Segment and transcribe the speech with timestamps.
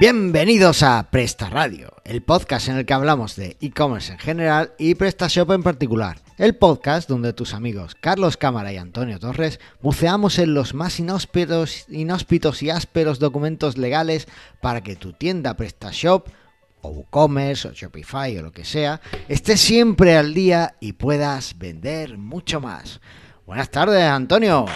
[0.00, 4.94] Bienvenidos a Presta Radio, el podcast en el que hablamos de e-commerce en general y
[4.94, 6.18] PrestaShop en particular.
[6.36, 11.86] El podcast donde tus amigos Carlos Cámara y Antonio Torres buceamos en los más inhóspitos,
[11.88, 14.28] inhóspitos y ásperos documentos legales
[14.60, 16.28] para que tu tienda PrestaShop
[16.82, 22.18] o WooCommerce o Shopify o lo que sea esté siempre al día y puedas vender
[22.18, 23.00] mucho más.
[23.46, 24.66] Buenas tardes, Antonio.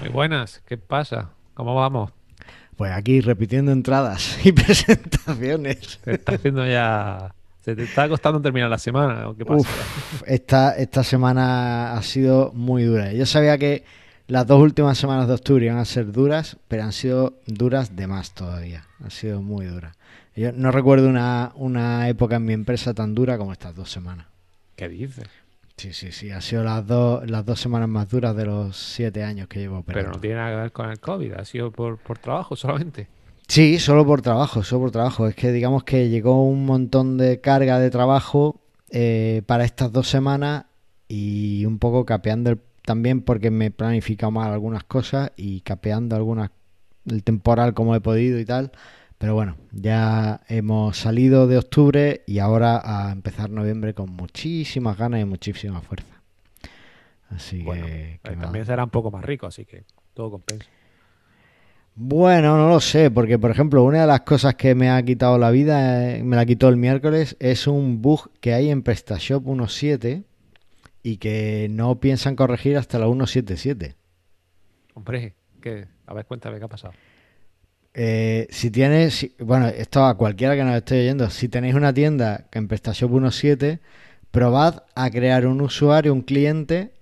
[0.00, 1.30] Muy buenas, ¿qué pasa?
[1.54, 2.15] ¿Cómo vamos?
[2.76, 5.98] Pues aquí repitiendo entradas y presentaciones.
[6.04, 7.34] Se está haciendo ya.
[7.64, 9.28] Se te está costando terminar la semana.
[9.28, 9.58] ¿o ¿Qué pasa?
[9.60, 13.12] Uf, esta, esta semana ha sido muy dura.
[13.12, 13.84] Yo sabía que
[14.28, 18.06] las dos últimas semanas de octubre iban a ser duras, pero han sido duras de
[18.06, 18.84] más todavía.
[19.02, 19.96] Han sido muy duras.
[20.36, 24.26] Yo no recuerdo una, una época en mi empresa tan dura como estas dos semanas.
[24.76, 25.26] ¿Qué dices?
[25.76, 26.30] Sí, sí, sí.
[26.30, 29.82] Ha sido las dos, las dos semanas más duras de los siete años que llevo
[29.82, 33.08] Pero no tiene nada que ver con el COVID, ha sido por, por trabajo solamente.
[33.48, 35.28] Sí, solo por trabajo, solo por trabajo.
[35.28, 38.60] Es que digamos que llegó un montón de carga de trabajo
[38.90, 40.64] eh, para estas dos semanas
[41.08, 46.16] y un poco capeando el- también porque me he planificado mal algunas cosas y capeando
[46.16, 46.50] algunas
[47.04, 48.72] el temporal como he podido y tal.
[49.18, 55.20] Pero bueno, ya hemos salido de octubre y ahora a empezar noviembre con muchísimas ganas
[55.20, 56.22] y muchísima fuerza.
[57.30, 60.66] Así Bueno, que, eh, que también será un poco más rico, así que todo compensa.
[61.98, 65.38] Bueno, no lo sé, porque por ejemplo, una de las cosas que me ha quitado
[65.38, 69.42] la vida, eh, me la quitó el miércoles, es un bug que hay en PrestaShop
[69.46, 70.24] 1.7
[71.02, 73.94] y que no piensan corregir hasta la 1.7.7.
[74.92, 75.88] Hombre, ¿qué?
[76.06, 76.92] A ver, cuéntame qué ha pasado.
[77.98, 81.94] Eh, si tienes, si- bueno, esto a cualquiera que nos esté oyendo, si tenéis una
[81.94, 83.80] tienda que en PrestaShop 1.7,
[84.30, 86.92] probad a crear un usuario, un cliente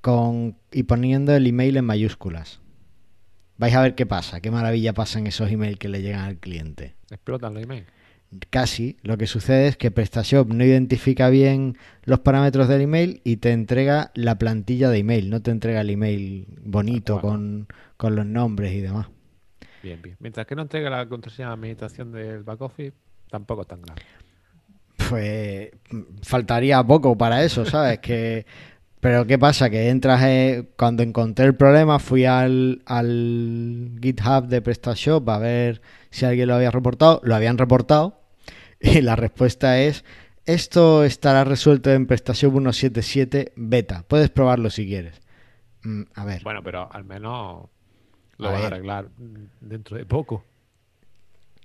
[0.00, 2.60] con y poniendo el email en mayúsculas.
[3.58, 6.36] Vais a ver qué pasa, qué maravilla pasa en esos emails que le llegan al
[6.38, 6.94] cliente.
[7.10, 7.86] Explotan los emails.
[8.50, 13.36] Casi, lo que sucede es que PrestaShop no identifica bien los parámetros del email y
[13.36, 17.28] te entrega la plantilla de email, no te entrega el email bonito Bueno.
[17.28, 17.68] con,
[17.98, 19.08] con los nombres y demás.
[19.82, 20.16] Bien, bien.
[20.20, 22.94] Mientras que no entregue la contraseña de administración del back office,
[23.30, 24.02] tampoco es tan grave.
[25.08, 27.98] Pues mm, faltaría poco para eso, ¿sabes?
[27.98, 28.46] Que,
[29.00, 29.68] pero ¿qué pasa?
[29.68, 35.82] Que entras, eh, cuando encontré el problema, fui al, al GitHub de PrestaShop a ver
[36.10, 37.20] si alguien lo había reportado.
[37.24, 38.20] Lo habían reportado
[38.80, 40.04] y la respuesta es,
[40.44, 44.04] esto estará resuelto en PrestaShop 1.7.7 beta.
[44.06, 45.20] Puedes probarlo si quieres.
[45.82, 46.42] Mm, a ver.
[46.44, 47.68] Bueno, pero al menos
[48.38, 49.08] lo A van a arreglar
[49.60, 50.44] dentro de poco.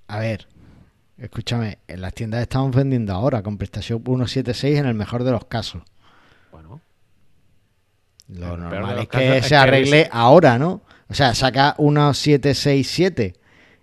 [0.08, 0.48] A ver,
[1.18, 5.46] escúchame, en las tiendas estamos vendiendo ahora con PrestaShop 1.7.6 en el mejor de los
[5.46, 5.82] casos.
[6.52, 6.82] Bueno,
[8.30, 10.82] Lo el normal es que se arregle ahora, ¿no?
[11.10, 13.34] O sea, saca 1.767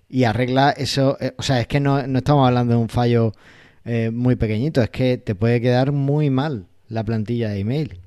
[0.08, 1.16] y arregla eso.
[1.20, 3.32] eh, o sea, es que no, no estamos hablando de un fallo
[3.84, 8.00] eh, muy pequeñito, es que te puede quedar muy mal la plantilla de email.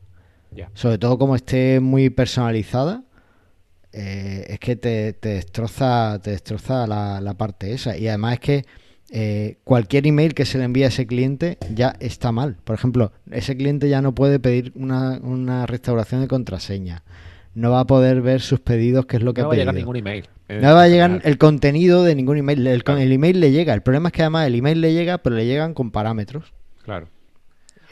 [0.52, 0.70] ya.
[0.74, 3.04] Sobre todo como esté muy personalizada,
[4.00, 7.98] eh, es que te, te destroza, te destroza la, la parte esa.
[7.98, 8.66] Y además es que
[9.10, 12.58] eh, cualquier email que se le envíe a ese cliente ya está mal.
[12.64, 17.04] Por ejemplo, ese cliente ya no puede pedir una, una restauración de contraseña.
[17.56, 19.58] No va a poder ver sus pedidos, que es lo que No ha va a
[19.58, 19.86] llegar pedido.
[19.92, 20.26] ningún email.
[20.48, 22.68] eh, No va a llegar el contenido de ningún email.
[22.68, 23.00] El, Claro.
[23.02, 23.74] el email le llega.
[23.74, 26.54] El problema es que además el email le llega, pero le llegan con parámetros.
[26.84, 27.08] Claro.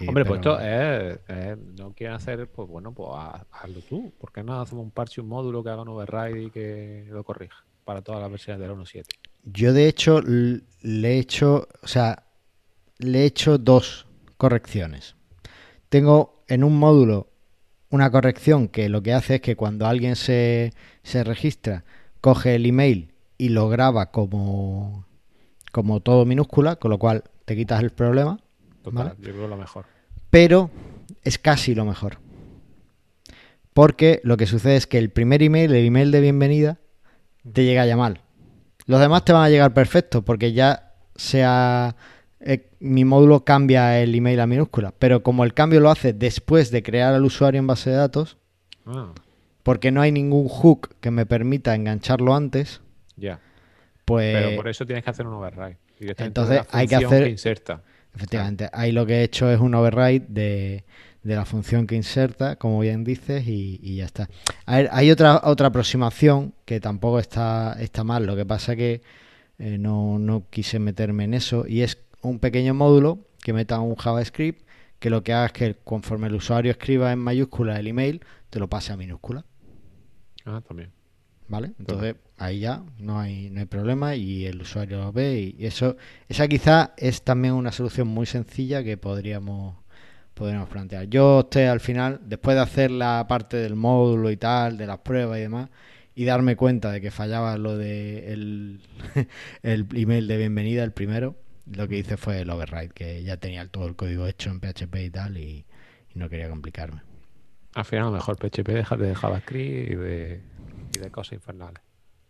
[0.08, 4.14] Hombre, pues esto es, es- no quieren hacer, pues bueno, pues ha- hazlo tú.
[4.20, 7.24] ¿Por qué no hacemos un parche, un módulo que haga un override y que lo
[7.24, 9.16] corrija para todas las versiones del 1.7?
[9.44, 10.62] Yo de hecho le
[11.16, 12.24] he hecho, o sea,
[13.00, 14.08] le he hecho dos
[14.38, 15.16] correcciones.
[15.90, 17.28] Tengo en un módulo
[17.90, 20.74] una corrección que lo que hace es que cuando alguien se,
[21.04, 21.86] se registra,
[22.22, 25.06] coge el email y lo graba como,
[25.72, 28.40] como todo minúscula, con lo cual te quitas el problema,
[28.86, 29.16] Total, Vale.
[29.20, 29.86] yo creo lo mejor.
[30.30, 30.70] pero
[31.24, 32.20] es casi lo mejor.
[33.74, 36.78] Porque lo que sucede es que el primer email, el email de bienvenida,
[37.52, 38.22] te llega ya mal.
[38.86, 41.96] Los demás te van a llegar perfectos porque ya sea
[42.40, 46.70] eh, mi módulo cambia el email a minúscula, pero como el cambio lo hace después
[46.72, 48.38] de crear al usuario en base de datos,
[48.86, 49.12] Ah,
[49.64, 52.82] porque no hay ningún hook que me permita engancharlo antes,
[53.16, 53.40] ya.
[54.06, 55.78] pues Pero por eso tienes que hacer un override.
[56.00, 57.82] entonces hay que hacer- inserta.
[58.16, 60.86] Efectivamente, ahí lo que he hecho es un override de,
[61.24, 64.30] de la función que inserta, como bien dices, y, y ya está.
[64.66, 69.02] A ver, hay otra, otra aproximación que tampoco está, está mal, lo que pasa que
[69.60, 73.96] eh, no, no quise meterme en eso, y es un pequeño módulo que meta un
[73.96, 74.66] JavaScript
[75.00, 78.60] que lo que haga es que conforme el usuario escriba en mayúscula el email, te
[78.60, 79.46] lo pase a minúscula.
[80.46, 80.92] Ah, también.
[81.48, 81.74] ¿vale?
[81.80, 85.96] Entonces ahí ya no hay, no hay problema y el usuario lo ve y eso,
[86.28, 89.78] esa quizá es también una solución muy sencilla que podríamos,
[90.34, 91.06] podríamos plantear.
[91.08, 95.00] Yo usted al final, después de hacer la parte del módulo y tal, de las
[95.00, 95.70] pruebas y demás,
[96.14, 98.82] y darme cuenta de que fallaba lo de el,
[99.64, 101.36] el email de bienvenida, el primero,
[101.66, 104.96] lo que hice fue el override, que ya tenía todo el código hecho en PHP
[104.96, 105.66] y tal, y,
[106.14, 107.02] no quería complicarme.
[107.74, 110.42] Al final, mejor PHP dejar de JavaScript y de,
[110.96, 111.84] y de cosas infernales.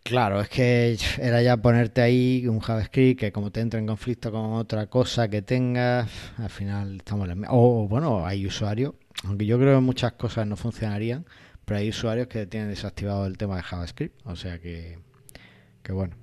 [0.06, 4.30] Claro, es que era ya ponerte ahí un JavaScript que como te entra en conflicto
[4.30, 6.08] con otra cosa que tengas,
[6.38, 7.48] al final estamos en la...
[7.50, 8.94] O bueno, hay usuarios,
[9.24, 11.26] aunque yo creo que muchas cosas no funcionarían,
[11.64, 15.00] pero hay usuarios que tienen desactivado el tema de JavaScript, o sea que,
[15.82, 16.14] que bueno,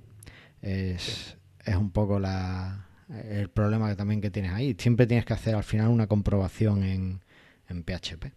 [0.62, 2.88] es, es un poco la,
[3.28, 4.74] el problema que también que tienes ahí.
[4.78, 7.20] Siempre tienes que hacer al final una comprobación en,
[7.68, 8.32] en PHP.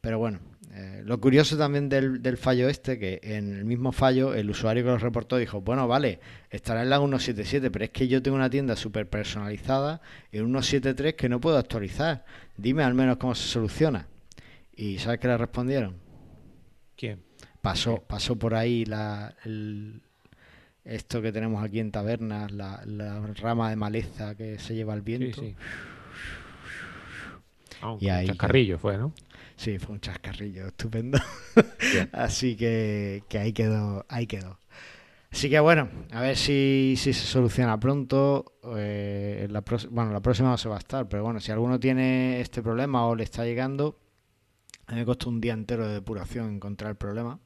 [0.00, 0.40] Pero bueno,
[0.74, 4.82] eh, lo curioso también del, del, fallo este, que en el mismo fallo el usuario
[4.82, 8.38] que lo reportó dijo, bueno, vale, estará en la 1.7.7, pero es que yo tengo
[8.38, 12.24] una tienda súper personalizada en 1.7.3 que no puedo actualizar.
[12.56, 14.06] Dime al menos cómo se soluciona.
[14.74, 15.96] ¿Y sabes qué le respondieron?
[16.96, 17.22] ¿Quién?
[17.60, 20.00] Pasó, pasó por ahí la, el,
[20.84, 25.02] esto que tenemos aquí en tabernas, la, la, rama de maleza que se lleva el
[25.02, 25.42] viento.
[25.42, 25.56] Sí, sí.
[27.82, 28.28] Ah, y ahí,
[28.78, 29.12] fue, ¿no?
[29.62, 31.20] Sí, fue un chascarrillo estupendo.
[32.12, 34.58] Así que, que, ahí quedó, ahí quedó.
[35.30, 38.58] Así que bueno, a ver si, si se soluciona pronto.
[38.76, 42.40] Eh, la bueno, la próxima no se va a estar, pero bueno, si alguno tiene
[42.40, 44.00] este problema o le está llegando,
[44.88, 47.38] a mí me costó un día entero de depuración encontrar el problema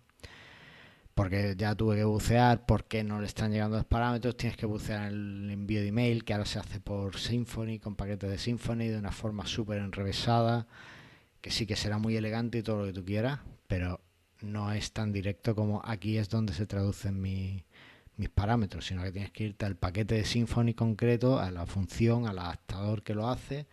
[1.13, 5.09] porque ya tuve que bucear, porque no le están llegando los parámetros, tienes que bucear
[5.09, 8.99] el envío de email, que ahora se hace por Symfony, con paquetes de Symfony, de
[8.99, 10.67] una forma súper enrevesada,
[11.51, 14.01] sí que será muy elegante y todo lo que tú quieras, pero
[14.43, 17.65] no es tan directo como aquí es donde se traducen mi,
[18.17, 22.27] mis parámetros, sino que tienes que irte al paquete de Symfony concreto, a la función,
[22.27, 23.67] al adaptador que lo hace,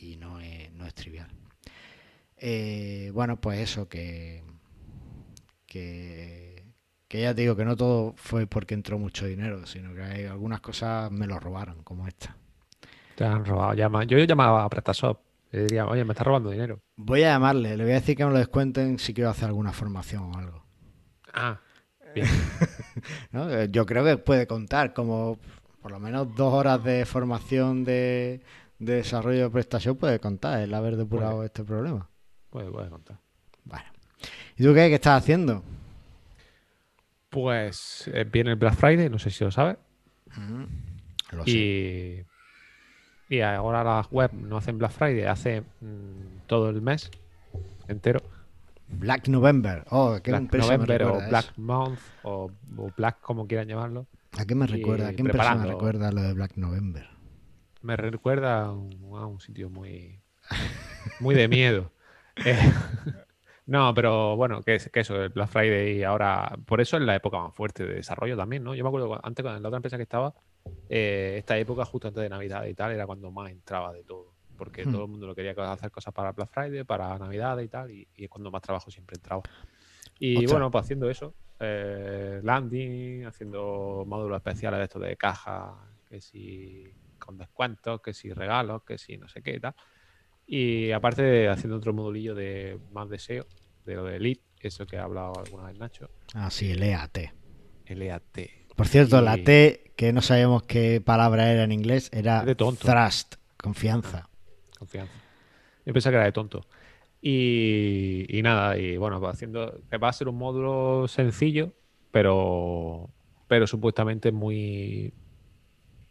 [0.00, 1.30] y no es, no es trivial.
[2.36, 4.42] Eh, bueno, pues eso, que,
[5.66, 10.24] que ya te digo que no todo fue porque entró mucho dinero, sino que hay
[10.26, 12.36] algunas cosas me lo robaron, como esta.
[13.16, 13.74] Te han robado.
[14.04, 15.29] Yo llamaba a PrestaShop.
[15.50, 16.80] Le diría, oye, me está robando dinero.
[16.96, 19.72] Voy a llamarle, le voy a decir que me lo descuenten si quiero hacer alguna
[19.72, 20.64] formación o algo.
[21.32, 21.60] Ah,
[22.14, 22.26] bien.
[23.32, 23.64] ¿No?
[23.64, 25.38] Yo creo que puede contar como
[25.82, 28.42] por lo menos dos horas de formación de,
[28.78, 31.46] de desarrollo de PrestaShop puede contar el haber depurado puede.
[31.46, 32.08] este problema.
[32.50, 33.18] Puede, puede contar.
[33.64, 33.86] Bueno.
[34.56, 34.88] ¿Y tú qué?
[34.88, 35.62] ¿Qué estás haciendo?
[37.30, 39.76] Pues eh, viene el Black Friday, no sé si lo sabes.
[40.36, 40.64] Mm,
[41.32, 42.26] lo y, sé.
[43.30, 47.10] Y ahora las web no hacen Black Friday, hace mmm, todo el mes
[47.86, 48.20] entero.
[48.88, 51.56] Black November, oh, qué Black November o Black.
[51.56, 54.08] Month o, o, Black como quieran llamarlo.
[54.36, 55.08] ¿A qué me recuerda?
[55.08, 57.08] ¿A qué persona recuerda lo de Black November?
[57.82, 60.20] Me recuerda a un, a un sitio muy,
[61.20, 61.92] muy de miedo.
[62.44, 62.58] eh,
[63.66, 67.38] no, pero bueno, que, que eso, el Black Friday ahora, por eso es la época
[67.38, 68.74] más fuerte de desarrollo también, ¿no?
[68.74, 70.34] Yo me acuerdo antes con la otra empresa que estaba,
[70.88, 74.34] eh, esta época justo antes de Navidad y tal, era cuando más entraba de todo,
[74.56, 74.92] porque hmm.
[74.92, 78.06] todo el mundo lo quería hacer cosas para Black Friday, para Navidad y tal, y,
[78.16, 79.42] y es cuando más trabajo siempre entraba.
[80.18, 80.52] Y Ocha.
[80.52, 85.74] bueno, pues haciendo eso, eh, landing, haciendo módulos especiales de esto de caja,
[86.08, 86.84] que si
[87.18, 89.74] con descuentos, que si regalos, que si no sé qué y tal.
[90.46, 93.46] Y aparte de haciendo otro modulillo de más deseo,
[93.84, 96.10] de lo de Elite, eso que ha hablado alguna vez Nacho.
[96.34, 97.18] Ah, sí, el EAT.
[97.86, 98.38] El EAT.
[98.80, 99.24] Por cierto, y...
[99.26, 102.88] la T, que no sabíamos qué palabra era en inglés, era de tonto.
[102.90, 104.30] trust, confianza.
[104.78, 105.12] Confianza.
[105.84, 106.64] Yo pensaba que era de tonto.
[107.20, 109.82] Y, y nada, y bueno, va haciendo.
[110.02, 111.74] Va a ser un módulo sencillo,
[112.10, 113.10] pero,
[113.48, 115.12] pero supuestamente muy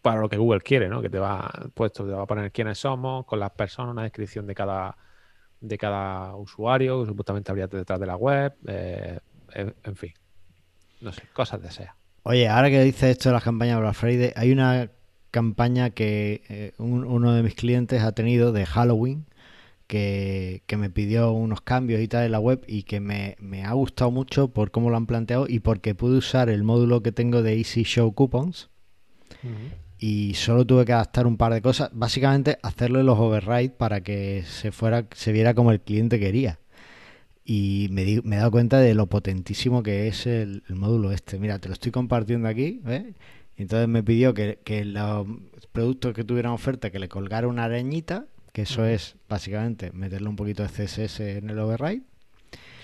[0.04, 1.02] para lo que Google quiere, ¿no?
[1.02, 4.46] Que te va puesto, te va a poner quiénes somos, con las personas, una descripción
[4.46, 4.96] de cada
[5.60, 9.20] de cada usuario, que supuestamente habría detrás de la web, eh,
[9.56, 10.14] en, en, fin,
[11.02, 11.96] no sé, cosas de SEA.
[12.30, 14.92] Oye, ahora que dices esto de las campañas de Black Friday, hay una
[15.32, 19.26] campaña que eh, un, uno de mis clientes ha tenido de Halloween,
[19.88, 23.66] que, que, me pidió unos cambios y tal en la web y que me, me,
[23.66, 27.12] ha gustado mucho por cómo lo han planteado y porque pude usar el módulo que
[27.12, 28.70] tengo de Easy Show Coupons.
[29.44, 31.90] Uh -huh y solo tuve que adaptar un par de cosas.
[31.92, 36.60] Básicamente hacerle los override para que se fuera, se viera como el cliente quería.
[37.52, 41.12] Y me, di, me he dado cuenta de lo potentísimo que es el, el, módulo
[41.12, 41.40] este.
[41.40, 43.06] Mira, te lo estoy compartiendo aquí, ¿ves?
[43.58, 45.26] Y entonces me pidió que, que los
[45.72, 50.36] productos que tuvieran oferta, que le colgara una arañita, que eso es básicamente meterle un
[50.36, 52.04] poquito de CSS en el override.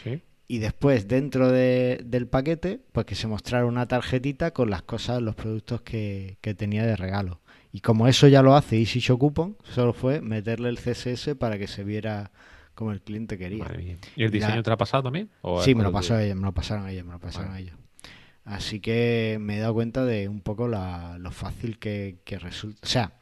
[0.03, 0.21] ¿Sí?
[0.47, 5.21] y después dentro de- del paquete, pues que se mostrara una tarjetita con las cosas,
[5.21, 7.39] los productos que, que tenía de regalo.
[7.71, 11.57] Y como eso ya lo hace Easy Show Coupon, solo fue meterle el CSS para
[11.59, 12.31] que se viera
[12.75, 13.65] como el cliente quería.
[14.15, 15.29] ¿Y el diseño te lo ha pasado también?
[15.41, 17.63] ¿O Sí, me lo pasó ellos, me lo pasaron ellos, me lo pasaron Vale.
[17.63, 17.75] ellos.
[18.43, 22.79] Así que me he dado cuenta de un poco la- lo fácil que, que resulta.
[22.83, 23.13] O sea,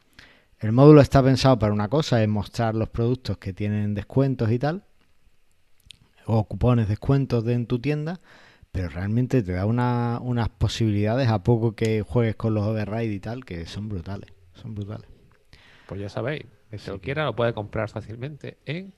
[0.59, 4.59] el módulo está pensado para una cosa, es mostrar los productos que tienen descuentos y
[4.59, 4.83] tal,
[6.25, 8.19] o cupones descuentos de en tu tienda,
[8.71, 13.19] pero realmente te da una- unas posibilidades a poco que juegues con los override y
[13.19, 15.09] tal, que son brutales, son brutales.
[15.87, 18.93] Pues ya sabéis, el que lo quiera lo puede comprar fácilmente en...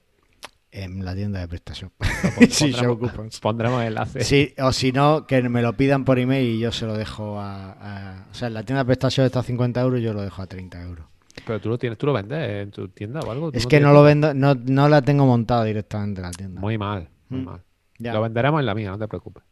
[0.78, 1.92] En la tienda de prestación.
[2.00, 3.40] Lo Sí, pondremos-.
[3.40, 4.24] Pondremos enlace.
[4.26, 7.40] Sí, o si no, que me lo pidan por email y yo se lo dejo
[7.40, 7.72] a...
[7.72, 10.42] a- o sea, en la tienda de prestación está a 50 euros, yo lo dejo
[10.42, 11.06] a 30 euros.
[11.48, 13.52] Pero tú lo tienes, tú lo vendes en tu tienda o algo.
[13.54, 16.60] ¿Tú Es que no lo vendo, no, no la tengo montada directamente en la tienda.
[16.60, 17.46] Muy mal, muy Mm.
[17.46, 17.62] mal.
[17.98, 18.14] Ya.
[18.14, 19.44] Lo venderemos en la mía, no te preocupes.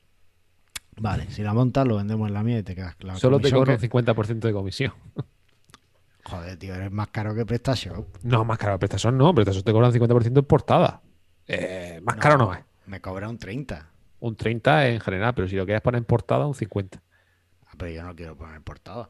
[0.97, 3.17] Vale, si la montas lo vendemos en la mía y te quedas claro.
[3.17, 4.91] Solo te cobro un que- 50% de comisión.
[6.25, 8.05] Joder, tío, eres más caro que prestación.
[8.23, 8.77] No, más caro.
[8.79, 11.01] Prestación no, prestación te cobran 50% en portada.
[11.47, 12.59] Eh, más caro no es.
[12.85, 13.87] Me cobra un 30.
[14.19, 17.01] Un 30 en general, pero si lo quieres poner en portada, un 50.
[17.65, 19.09] Ah, pero yo no quiero poner portada.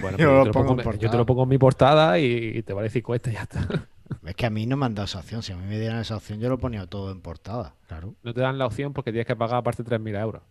[0.00, 2.58] Bueno, Yo te lo pongo pongo, en yo te lo pongo en mi portada y,
[2.58, 3.68] y te vale 50 y ya está.
[4.26, 5.42] Es que a mí no me han dado esa opción.
[5.42, 7.74] Si a mí me dieran esa opción, yo lo ponía todo en portada.
[7.88, 8.14] Claro.
[8.22, 10.42] No te dan la opción porque tienes que pagar aparte 3.000 euros.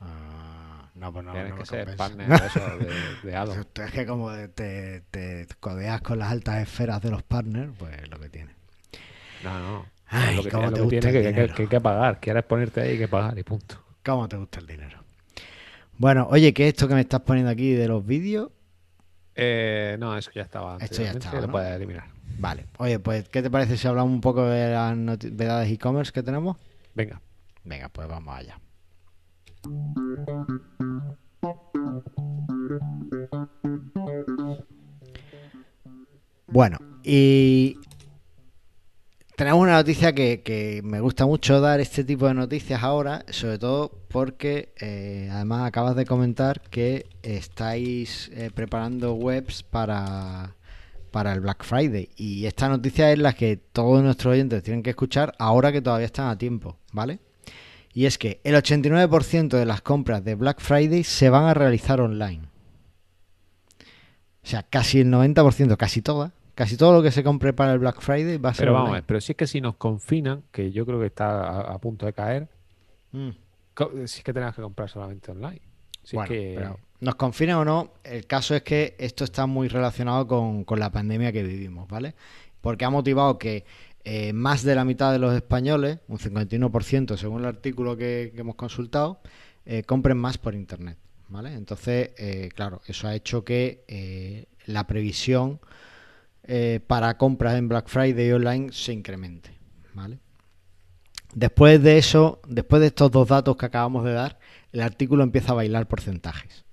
[0.00, 3.66] Ah, no, pues no, tienes no que ser partner de eso, de, de Adobe.
[3.74, 8.08] Es que como te, te codeas con las altas esferas de los partners, pues es
[8.08, 8.54] lo que tiene.
[9.42, 9.86] No, no.
[10.06, 11.54] Ay, lo que, cómo lo te que gusta tiene el que, que- dinero.
[11.54, 12.20] que hay que pagar.
[12.20, 13.82] Quieres ponerte ahí hay que pagar y punto.
[14.04, 14.98] ¿Cómo te gusta el dinero?
[15.96, 18.50] Bueno, oye, ¿qué es esto que me estás poniendo aquí de los vídeos?
[19.36, 20.76] Eh, no, eso ya estaba.
[20.80, 22.04] Esto ya estaba, Lo puedes eliminar.
[22.38, 22.66] Vale.
[22.78, 26.56] Oye, pues, ¿qué te parece si hablamos un poco de las novedades e-commerce que tenemos?
[26.94, 27.20] Venga.
[27.64, 28.58] Venga, pues vamos allá.
[36.46, 37.78] Bueno, y
[39.36, 43.90] tenemos una noticia que, me gusta mucho dar este tipo de noticias ahora, sobre todo
[44.08, 50.54] porque eh, además acabas de comentar que estáis eh, preparando webs para,
[51.10, 52.10] para el Black Friday.
[52.16, 56.06] Y esta noticia es la que todos nuestros oyentes tienen que escuchar ahora que todavía
[56.06, 57.18] están a tiempo, ¿vale?
[57.92, 62.00] Y es que el 89% de las compras de Black Friday se van a realizar
[62.00, 62.42] online.
[64.44, 67.78] O sea, casi el 90%, casi todas, casi todo lo que se compre para el
[67.78, 69.04] Black Friday va a ser Pero vamos, online.
[69.06, 72.06] pero si es que si nos confinan, que yo creo que está a, a punto
[72.06, 72.48] de caer,
[73.12, 73.30] Mm.
[74.06, 75.60] si es que tenemos que comprar solamente online.
[76.02, 76.54] Si Bueno, es que.
[76.56, 80.80] pero nos confinan o no, el caso es que esto está muy relacionado con, con
[80.80, 82.14] la pandemia que vivimos, ¿vale?
[82.60, 83.64] Porque ha motivado que
[84.04, 88.40] eh, más de la mitad de los españoles, un 51% según el artículo que, que
[88.40, 89.20] hemos consultado,
[89.66, 91.52] eh, compren más por internet, ¿vale?
[91.54, 95.60] Entonces, eh, claro, eso ha hecho que la previsión
[96.46, 99.50] eh, para compras en Black Friday online se incremente,
[99.94, 100.18] ¿vale?
[101.34, 104.38] Después de eso, después de estos dos datos que acabamos de dar,
[104.72, 106.64] el artículo empieza a bailar porcentajes.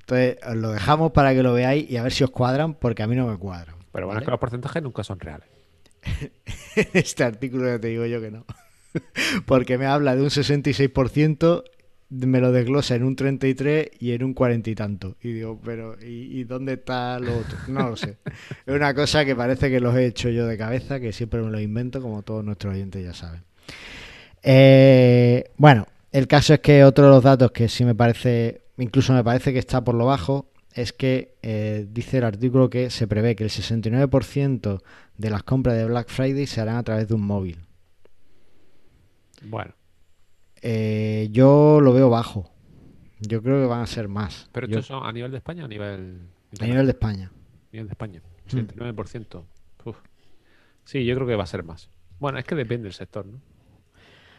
[0.00, 3.02] Entonces, os lo dejamos para que lo veáis y a ver si os cuadran, porque
[3.02, 3.76] a mí no me cuadran.
[3.92, 4.20] Pero bueno, ¿vale?
[4.20, 5.48] es que los porcentajes nunca son reales.
[6.92, 8.44] este artículo ya te digo yo que no.
[9.46, 11.64] porque me habla de un 66%,
[12.12, 15.16] me lo desglosa en un 33 y en un 40 y tanto.
[15.22, 17.58] Y digo, pero ¿y, y dónde está lo otro?
[17.68, 18.18] No lo sé.
[18.66, 21.50] Es una cosa que parece que los he hecho yo de cabeza, que siempre me
[21.50, 23.42] lo invento, como todos nuestros oyentes ya saben.
[24.42, 29.12] Eh, bueno, el caso es que otro de los datos que sí me parece, incluso
[29.12, 33.06] me parece que está por lo bajo, es que eh, dice el artículo que se
[33.06, 34.82] prevé que el 69%
[35.16, 37.58] de las compras de Black Friday se harán a través de un móvil.
[39.42, 39.74] Bueno,
[40.62, 42.50] Eh, yo lo veo bajo.
[43.20, 44.48] Yo creo que van a ser más.
[44.52, 46.28] pero Yo- esto son a nivel de España o a nivel.
[46.60, 47.30] a nivel de España.
[47.72, 48.22] nivel de España.
[48.46, 48.58] Hmm.
[48.58, 49.46] 79%.
[49.84, 49.96] Uf.
[50.84, 51.90] Sí, yo creo que va a ser más.
[52.18, 53.40] Bueno, es que depende del sector, ¿no?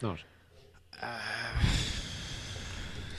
[0.02, 0.26] No lo sé.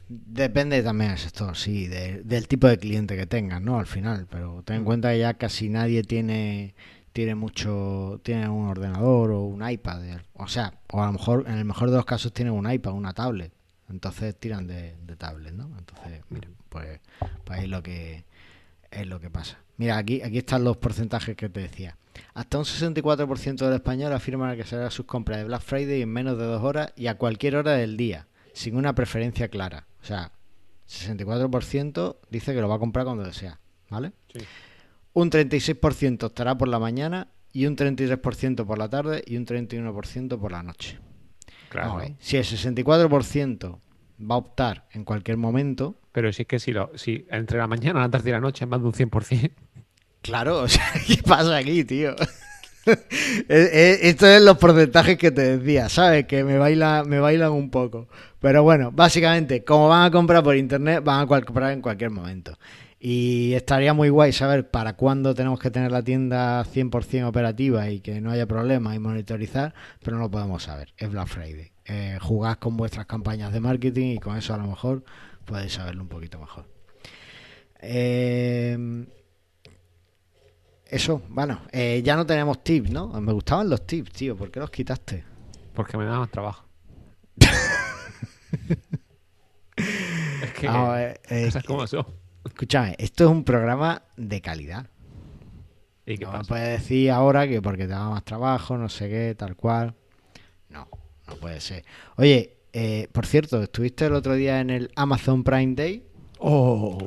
[0.09, 3.79] Depende también del sector, sí, de- del tipo de cliente que tengas, ¿no?
[3.79, 6.75] Al final, pero ten en cuenta que ya casi nadie tiene
[7.15, 11.45] tiene mucho tiene un ordenador o un iPad, eh, o sea, o a lo mejor
[11.47, 13.53] en el mejor de los casos tienen un iPad, una tablet,
[13.89, 15.71] entonces tiran de, de tablet, ¿no?
[15.79, 17.01] Entonces, mira, pues,
[17.45, 18.25] pues ahí lo que
[18.91, 19.59] es lo que pasa.
[19.77, 21.97] Mira, aquí aquí están los porcentajes que te decía.
[22.35, 26.09] Hasta un 64% del español afirman que se hará sus compras de Black Friday en
[26.09, 29.87] menos de dos horas y a cualquier hora del día, sin una preferencia clara.
[30.03, 30.33] O sea,
[30.89, 34.13] 64% dice que lo va a comprar cuando desea, ¿vale?
[34.33, 34.41] Sí.
[35.15, 40.39] Un 36% estará por la mañana y un 33% por la tarde y un 31%
[40.39, 40.99] por la noche.
[41.71, 41.97] Claro.
[41.97, 43.79] Ver, Si el 64%
[44.21, 47.67] va a optar en cualquier momento, Pero si es que si, lo, si entre la
[47.67, 49.51] mañana, la tarde y la noche es más de un 100%.
[50.23, 52.15] Claro, o sea, ¿qué pasa aquí, tío?
[52.87, 52.97] Eh,
[53.49, 56.27] eh, Esto es los porcentajes que te decía, ¿sabes?
[56.27, 58.09] Que me, baila, me bailan un poco.
[58.41, 62.59] Pero bueno, básicamente, como van a comprar por internet, van a comprar en cualquier momento.
[63.07, 68.01] Y estaría muy guay saber para cuándo tenemos que tener la tienda 100% operativa y
[68.01, 70.95] que no haya problemas y monitorizar, pero no lo podemos saber.
[70.97, 71.71] Es Black Friday.
[71.85, 75.05] Eh, jugad con vuestras campañas de marketing y con eso a lo mejor
[75.45, 76.67] podéis saberlo un poquito mejor.
[77.81, 79.05] Eh,
[80.87, 83.09] eso, bueno, eh, ya no tenemos tips, ¿no?
[83.21, 84.35] Me gustaban los tips, tío.
[84.35, 85.25] ¿Por qué los quitaste?
[85.75, 86.65] Porque me da más trabajo.
[89.77, 92.24] es que Vamos a ver, cosas como son.
[92.45, 94.87] Escúchame, esto es un programa de calidad.
[96.07, 96.49] ¿Y qué no me pasa?
[96.49, 99.95] puedes decir ahora que porque te da más trabajo, no sé qué, tal cual.
[100.69, 100.89] No,
[101.27, 101.85] no puede ser.
[102.17, 106.07] Oye, eh, por cierto, ¿estuviste el otro día en el Amazon Prime Day?
[106.39, 106.99] Oh.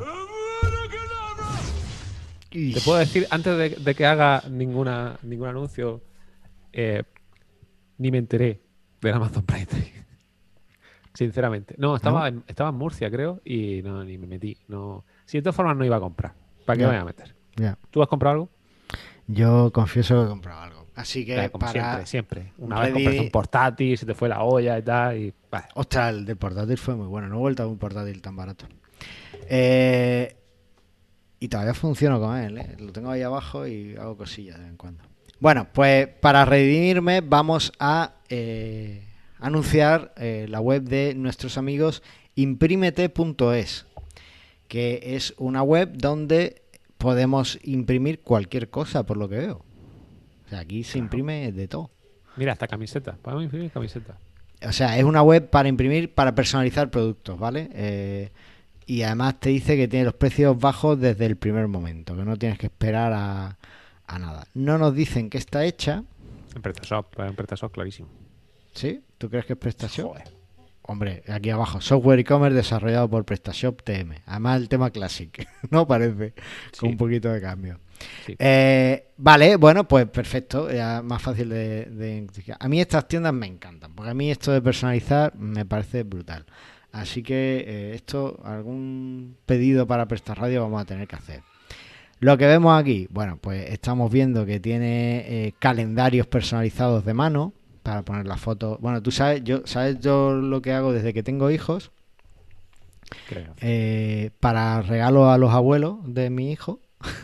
[2.49, 6.01] Te puedo decir, antes de, de que haga ninguna, ningún anuncio,
[6.73, 7.03] eh,
[7.97, 8.61] ni me enteré
[9.01, 9.91] del Amazon Prime Day.
[11.13, 11.75] Sinceramente.
[11.77, 14.57] No, estaba, En, estaba en Murcia, creo, y no, ni me metí.
[14.67, 15.05] No.
[15.27, 16.33] Si de todas formas no iba a comprar.
[16.65, 17.35] ¿Para qué me voy a meter?
[17.57, 17.77] Ya.
[17.91, 18.49] ¿Tú has comprado algo?
[19.27, 20.85] Yo confieso que he comprado algo.
[20.95, 21.71] Así que como para...
[21.73, 22.53] siempre, siempre.
[22.57, 25.65] Una vez compraste un portátil, se te fue la olla y tal, y vale.
[25.75, 27.27] Ostras, el del portátil fue muy bueno.
[27.27, 28.65] No he vuelto a un portátil tan barato.
[29.49, 30.35] Eh,
[31.39, 32.57] y todavía funciono con él.
[32.57, 32.75] ¿eh?
[32.79, 35.03] Lo tengo ahí abajo y hago cosillas de vez en cuando.
[35.39, 39.03] Bueno, pues para redimirme vamos a eh,
[39.39, 42.01] anunciar eh, la web de nuestros amigos
[42.35, 43.85] imprimete.es,
[44.67, 46.61] que es una web donde
[46.97, 49.65] podemos imprimir cualquier cosa, por lo que veo.
[50.45, 51.05] O sea, aquí se Claro.
[51.05, 51.91] imprime de todo.
[52.35, 53.17] Mira, esta camiseta.
[53.21, 54.17] Podemos imprimir camiseta.
[54.67, 57.69] O sea, es una web para imprimir, para personalizar productos, ¿vale?
[57.73, 58.31] Eh,
[58.85, 62.37] y además te dice que tiene los precios bajos desde el primer momento, que no
[62.37, 63.57] tienes que esperar a,
[64.07, 64.47] a nada.
[64.53, 66.03] No nos dicen que está hecha,
[66.55, 68.07] En PrestaShop, en PrestaShop, clarísimo.
[68.73, 69.03] ¿sí?
[69.17, 70.07] ¿Tú crees que es PrestaShop?
[70.13, 70.36] Joder.
[70.87, 74.21] Hombre, aquí abajo, software e-commerce desarrollado por PrestaShop TM.
[74.25, 76.33] Además el tema Classic, ¿no parece?
[76.79, 77.79] Con un poquito de cambio.
[78.25, 78.35] Sí.
[78.39, 82.27] Eh, vale, bueno, pues perfecto, ya más fácil de, de.
[82.57, 86.45] A mí estas tiendas me encantan, porque a mí esto de personalizar me parece brutal.
[86.93, 91.41] Así que eh, esto, algún pedido para Prestar Radio vamos a tener que hacer.
[92.19, 97.53] Lo que vemos aquí, bueno, pues estamos viendo que tiene eh, calendarios personalizados de mano
[97.87, 98.81] para poner las fotos.
[98.81, 101.91] Bueno, tú sabes, yo, sabes yo lo que hago desde que tengo hijos
[103.29, 103.53] creo.
[103.61, 106.81] eh, para regalo a los abuelos de mi hijo.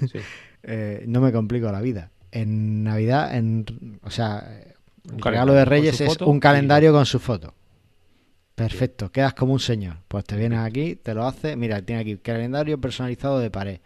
[0.09, 0.19] Sí.
[0.63, 2.11] eh, no me complico la vida.
[2.31, 3.65] En Navidad, en,
[4.03, 4.47] o sea,
[5.09, 7.53] Un el regalo de Reyes es foto un y- calendario con su foto.
[8.55, 9.97] Perfecto, quedas como un señor.
[10.07, 11.57] Pues te vienes aquí, te lo haces.
[11.57, 13.79] Mira, tiene aquí calendario personalizado de pared.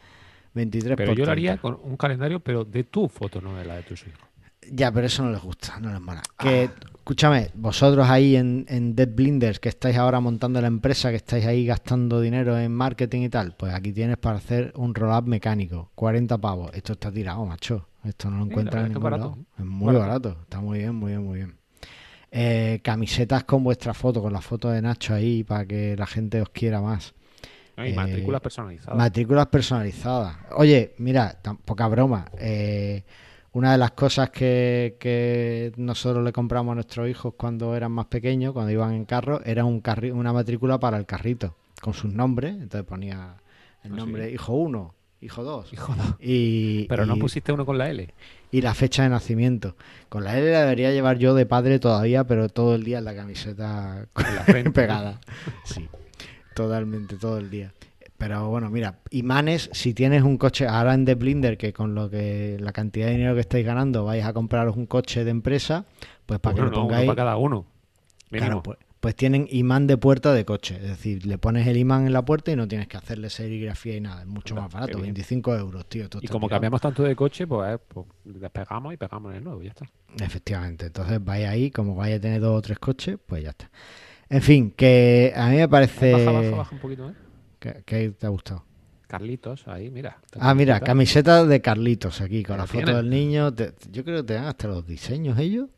[0.54, 1.62] 23 Pero por yo lo haría 30.
[1.62, 4.27] con un calendario, pero de tu foto, no de la de tus hijos.
[4.72, 6.22] Ya, pero eso no les gusta, no les mola.
[6.38, 6.44] Ah.
[6.44, 11.16] Que, escúchame, vosotros ahí en, en Dead Blinders, que estáis ahora montando la empresa, que
[11.18, 15.28] estáis ahí gastando dinero en marketing y tal, pues aquí tienes para hacer un roll-up
[15.28, 16.72] mecánico, 40 pavos.
[16.74, 17.88] Esto está tirado, macho.
[18.04, 19.38] Esto no lo Sí, encuentras en es que es ningún lado.
[19.40, 19.46] ¿eh?
[19.60, 20.00] Es muy Barato.
[20.30, 21.58] barato, está muy bien, muy bien, muy bien.
[22.32, 26.42] Eh, camisetas con vuestra foto, con la foto de Nacho ahí, para que la gente
[26.42, 27.14] os quiera más.
[27.78, 28.98] Y Eh, matrículas personalizadas.
[28.98, 30.36] Matrículas personalizadas.
[30.58, 32.26] Oye, mira, tan poca broma.
[32.38, 33.04] eh,
[33.54, 38.06] una de las cosas que, que nosotros le compramos a nuestros hijos cuando eran más
[38.08, 42.14] pequeños, cuando iban en carro, era un carri- una matrícula para el carrito, con sus
[42.14, 42.54] nombres.
[42.54, 43.36] Entonces ponía
[43.84, 44.34] el ¿Ah, nombre sí?
[44.36, 45.74] hijo 1, hijo 2.
[45.74, 46.18] Hijo, no.
[46.20, 48.14] Y, Pero no pusiste uno con la L.
[48.52, 49.76] y la fecha de nacimiento.
[50.10, 53.06] Con la L la debería llevar yo de padre todavía, pero todo el día en
[53.06, 54.72] la camiseta En la frente.
[54.82, 55.20] pegada.
[55.64, 55.88] Sí,
[56.54, 57.74] totalmente, todo el día.
[58.18, 62.10] Pero bueno, mira, imanes, si tienes un coche, ahora en The Blinder, que con lo
[62.10, 65.86] que la cantidad de dinero que estáis ganando vais a compraros un coche de empresa,
[66.26, 67.06] pues para Bueno, que no, lo uno pongáis.
[67.08, 67.66] para cada uno.
[68.32, 70.76] Claro, pues, pues tienen imán de puerta de coche.
[70.78, 73.96] Es decir, le pones el imán en la puerta y no tienes que hacerle serigrafía
[73.96, 74.22] y nada.
[74.22, 75.14] Es mucho más barato, bien.
[75.14, 76.02] 25 euros, tío.
[76.02, 76.50] y está como tirado.
[76.50, 79.86] cambiamos tanto de coche, pues, eh, pues despegamos y pegamos en el nuevo, ya está.
[80.20, 80.88] Efectivamente.
[80.88, 83.70] Entonces vais ahí, como vais a tener dos o tres coches, pues ya está.
[84.28, 86.12] En fin, que a mí me parece.
[86.14, 87.14] Baja, baja, baja un poquito, ¿eh?
[87.60, 88.66] Que te ha gustado.
[89.08, 90.18] Carlitos, ahí, mira.
[90.40, 92.96] Ah, mira, camiseta de Carlitos aquí, con la foto tienen.
[92.96, 93.54] del niño.
[93.54, 95.70] Te- yo creo que te dan hasta los diseños ellos.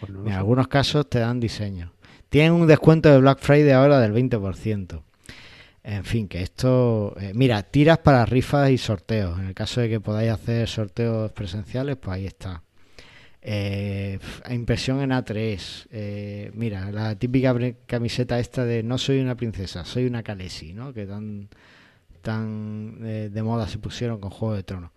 [0.00, 1.90] Pues no En algunos casos te dan diseños.
[2.28, 5.02] Tienen un descuento de Black Friday ahora del 20%.
[5.84, 7.14] En fin, que esto...
[7.18, 9.38] eh, mira, tiras para rifas y sorteos.
[9.38, 12.62] En el caso de que podáis hacer sorteos presenciales, pues ahí está.
[13.44, 14.18] Eh,
[14.50, 15.86] impresión en A3.
[15.90, 17.54] eh, mira, la típica
[17.86, 20.92] camiseta esta de no soy una princesa, soy una Khaleesi, ¿no?
[20.92, 21.48] Que tan,
[22.22, 24.92] tan eh, de moda se pusieron con Juego de Tronos.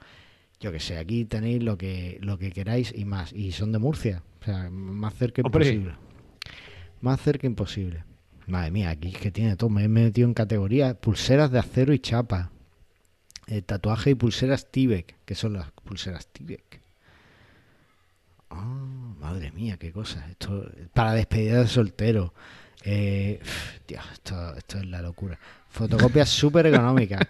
[0.60, 3.34] Yo que sé, aquí tenéis lo que, lo que queráis y más.
[3.34, 4.24] Y son de Murcia.
[4.42, 5.68] O sea, más cerca Hombre.
[5.68, 5.96] imposible.
[7.02, 8.04] Más cerca imposible.
[8.48, 9.70] Madre mía, aquí es que tiene todo.
[9.70, 10.96] Me he metido en categorías.
[10.96, 12.52] Pulseras de acero y chapa.
[13.48, 15.16] Eh, tatuaje y pulseras Tibek.
[15.26, 16.82] que son las pulseras Tibek?
[18.50, 20.30] Ah, madre mía, qué cosas.
[20.30, 22.34] Esto, para despedida de soltero.
[22.84, 25.38] Eh, pf, Dios, esto, esto es la locura.
[25.70, 27.22] Fotocopias súper económicas.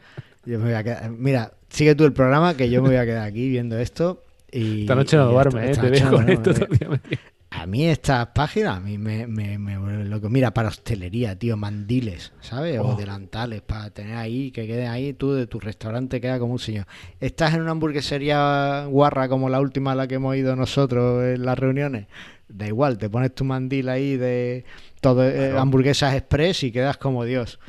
[0.45, 3.05] Yo me voy a quedar- Mira, sigue tú el programa que yo me voy a
[3.05, 4.21] quedar aquí viendo esto.
[4.51, 5.75] Y, Esta noche no duerme, ¿eh?
[5.75, 6.51] Te con duermo, esto
[7.57, 10.29] A mí estas páginas, a mí me, me, me vuelven loco.
[10.29, 12.79] Mira, para hostelería, tío, mandiles, ¿sabes?
[12.79, 12.95] O Oh.
[12.95, 16.85] delantales, para tener ahí, que quede ahí, tú de tu restaurante queda como un señor.
[17.19, 21.45] Estás en una hamburguesería guarra como la última a la que hemos ido nosotros en
[21.45, 22.07] las reuniones.
[22.47, 24.65] Da igual, te pones tu mandil ahí de
[25.01, 27.59] todo eh, hamburguesas express y quedas como Dios.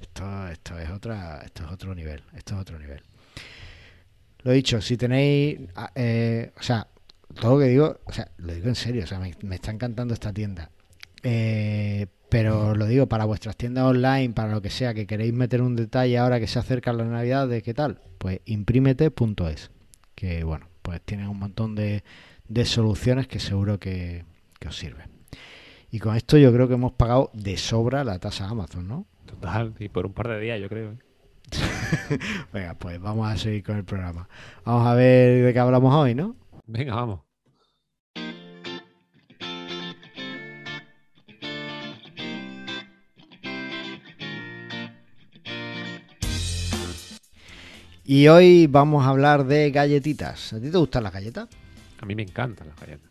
[0.00, 3.02] Esto, esto es otra, esto es otro nivel, esto es otro nivel.
[4.42, 6.86] Lo dicho, si tenéis, ah, eh, o sea,
[7.34, 9.70] todo lo que digo, o sea, lo digo en serio, o sea, me, me está
[9.70, 10.70] encantando esta tienda.
[11.22, 15.62] Eh, pero lo digo para vuestras tiendas online, para lo que sea, que queréis meter
[15.62, 19.70] un detalle ahora que se acerca la Navidad, de qué tal, pues imprimete.es,
[20.14, 22.04] que bueno, pues tienen un montón de,
[22.48, 24.24] de soluciones que seguro que,
[24.58, 25.10] que os sirven.
[25.90, 29.06] Y con esto yo creo que hemos pagado de sobra la tasa Amazon, ¿no?
[29.24, 30.92] Total, y por un par de días, yo creo.
[30.92, 30.98] ¿eh?
[32.52, 34.28] Venga, pues vamos a seguir con el programa.
[34.64, 36.36] Vamos a ver de qué hablamos hoy, ¿no?
[36.70, 37.20] Venga, vamos.
[48.04, 50.52] Y hoy vamos a hablar de galletitas.
[50.52, 51.48] ¿A ti te gustan las galletas?
[52.00, 53.10] A mí me encantan las galletas.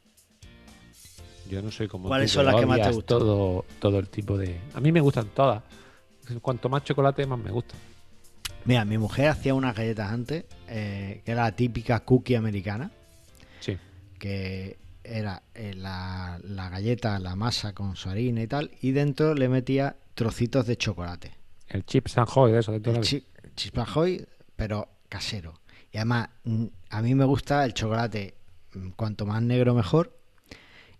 [1.50, 3.20] Yo no soy como ¿Cuáles son las que más te gustan?
[3.20, 4.60] Todo, todo el tipo de...
[4.76, 5.63] A mí me gustan todas.
[6.43, 7.74] Cuanto más chocolate, más me gusta.
[8.65, 12.91] Mira, mi mujer hacía unas galletas antes, eh, que era la típica cookie americana.
[14.17, 19.34] Que era eh, la, la galleta, la masa con su harina y tal, y dentro
[19.34, 21.32] le metía trocitos de chocolate.
[21.69, 22.71] El chip San Joy de eso.
[22.71, 23.23] De todo El el- chi-
[23.56, 24.25] chispa Joy,
[24.56, 25.60] pero casero.
[25.91, 28.36] Y además, mm, a mí me gusta el chocolate,
[28.73, 30.13] mm, cuanto más negro mejor,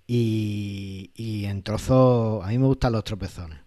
[0.06, 3.60] y, y en trozos, a mí me gustan los tropezones.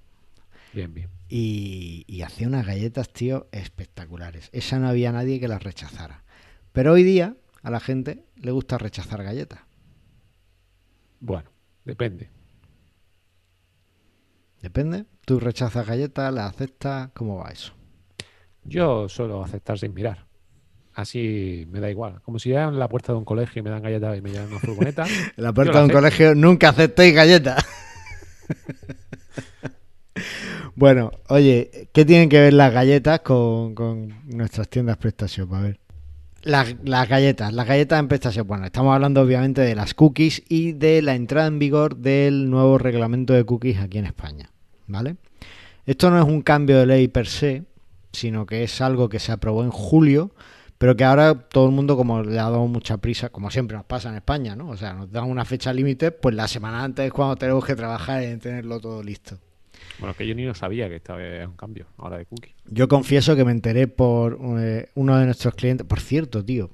[0.72, 1.08] Bien, bien.
[1.28, 4.48] y, y hacía unas galletas, tío, espectaculares.
[4.52, 6.22] Esa no había nadie que las rechazara.
[6.72, 9.61] Pero hoy día a la gente le gusta rechazar galletas.
[11.20, 11.51] Bueno,
[11.85, 12.31] depende.
[14.61, 15.07] Depende.
[15.25, 17.11] ¿Tú rechazas galletas, las aceptas?
[17.14, 17.73] ¿Cómo va eso?
[18.64, 20.27] Yo suelo aceptar sin mirar.
[20.94, 22.20] Así me da igual.
[22.23, 24.31] Como si llegan a la puerta de un colegio y me dan galletas y me
[24.31, 25.05] llevan una furgoneta.
[25.37, 27.64] En la puerta de un colegio nunca aceptéis galletas.
[30.75, 35.55] bueno, oye, ¿qué tienen que ver las galletas con, con nuestras tiendas PrestaShop?
[35.55, 35.81] A ver.
[36.42, 36.74] Las,
[37.09, 38.46] galletas, las galletas en PrestaShop.
[38.46, 42.79] Bueno, estamos hablando obviamente de las cookies y de la entrada en vigor del nuevo
[42.79, 44.50] reglamento de cookies aquí en España.
[44.87, 45.16] ¿Vale?
[45.85, 47.64] Esto no es un cambio de ley per se,
[48.12, 50.33] sino que es algo que se aprobó en julio,
[50.79, 53.85] pero que ahora todo el mundo como le ha dado mucha prisa, como siempre nos
[53.85, 54.70] pasa en España, ¿no?
[54.70, 57.76] O sea, nos dan una fecha límite, pues la semana antes es cuando tenemos que
[57.76, 59.38] trabajar en tenerlo todo listo.
[59.98, 62.54] Bueno, que yo ni lo sabía que estaba un cambio ahora de cookie.
[62.66, 65.86] Yo confieso que me enteré por eh, uno de nuestros clientes.
[65.86, 66.70] Por cierto, tío,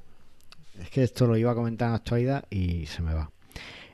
[0.81, 3.31] es que esto lo iba a comentar en la actualidad y se me va.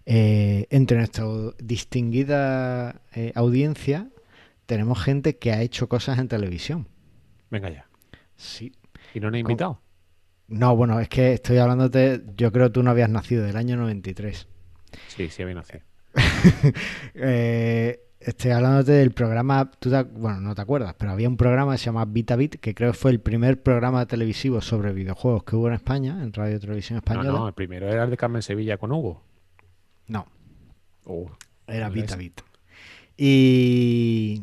[0.04, 1.24] Eh, entre nuestra
[1.58, 4.08] distinguida eh, audiencia
[4.66, 6.88] tenemos gente que ha hecho cosas en televisión.
[7.50, 7.86] Venga ya.
[8.36, 8.72] Sí.
[9.14, 9.80] ¿Y no me he invitado?
[10.48, 13.76] No, bueno, es que estoy hablándote, yo creo que tú no habías nacido del año
[13.76, 14.48] 93.
[15.08, 15.82] Sí, sí, había nacido.
[17.14, 21.72] Eh, estoy hablándote del programa, tú te bueno, no te acuerdas, pero había un programa
[21.72, 25.56] que se llama Vitabit, que creo que fue el primer programa televisivo sobre videojuegos que
[25.56, 27.38] hubo en España, en Radio Televisión No, Española.
[27.38, 29.22] no, el primero era el de Carmen Sevilla con Hugo.
[30.08, 30.26] No,
[31.04, 31.28] Uh,
[31.66, 31.88] era.
[31.88, 32.40] Vitabit.
[33.16, 34.42] Y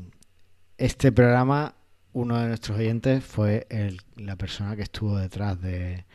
[0.78, 1.74] este programa,
[2.14, 6.06] uno de nuestros oyentes fue el- la persona que estuvo detrás de,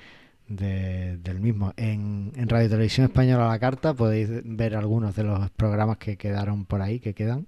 [0.49, 1.73] de- del mismo.
[1.77, 6.65] En, en Radio Televisión Española la carta podéis ver algunos de los programas que quedaron
[6.67, 7.47] por ahí, que quedan.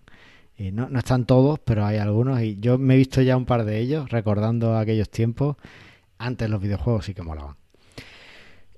[0.59, 2.41] Y no, no están todos, pero hay algunos.
[2.41, 5.57] Y yo me he visto ya un par de ellos, recordando aquellos tiempos.
[6.19, 7.57] Antes los videojuegos sí que molaban.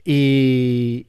[0.04, 1.06] Y,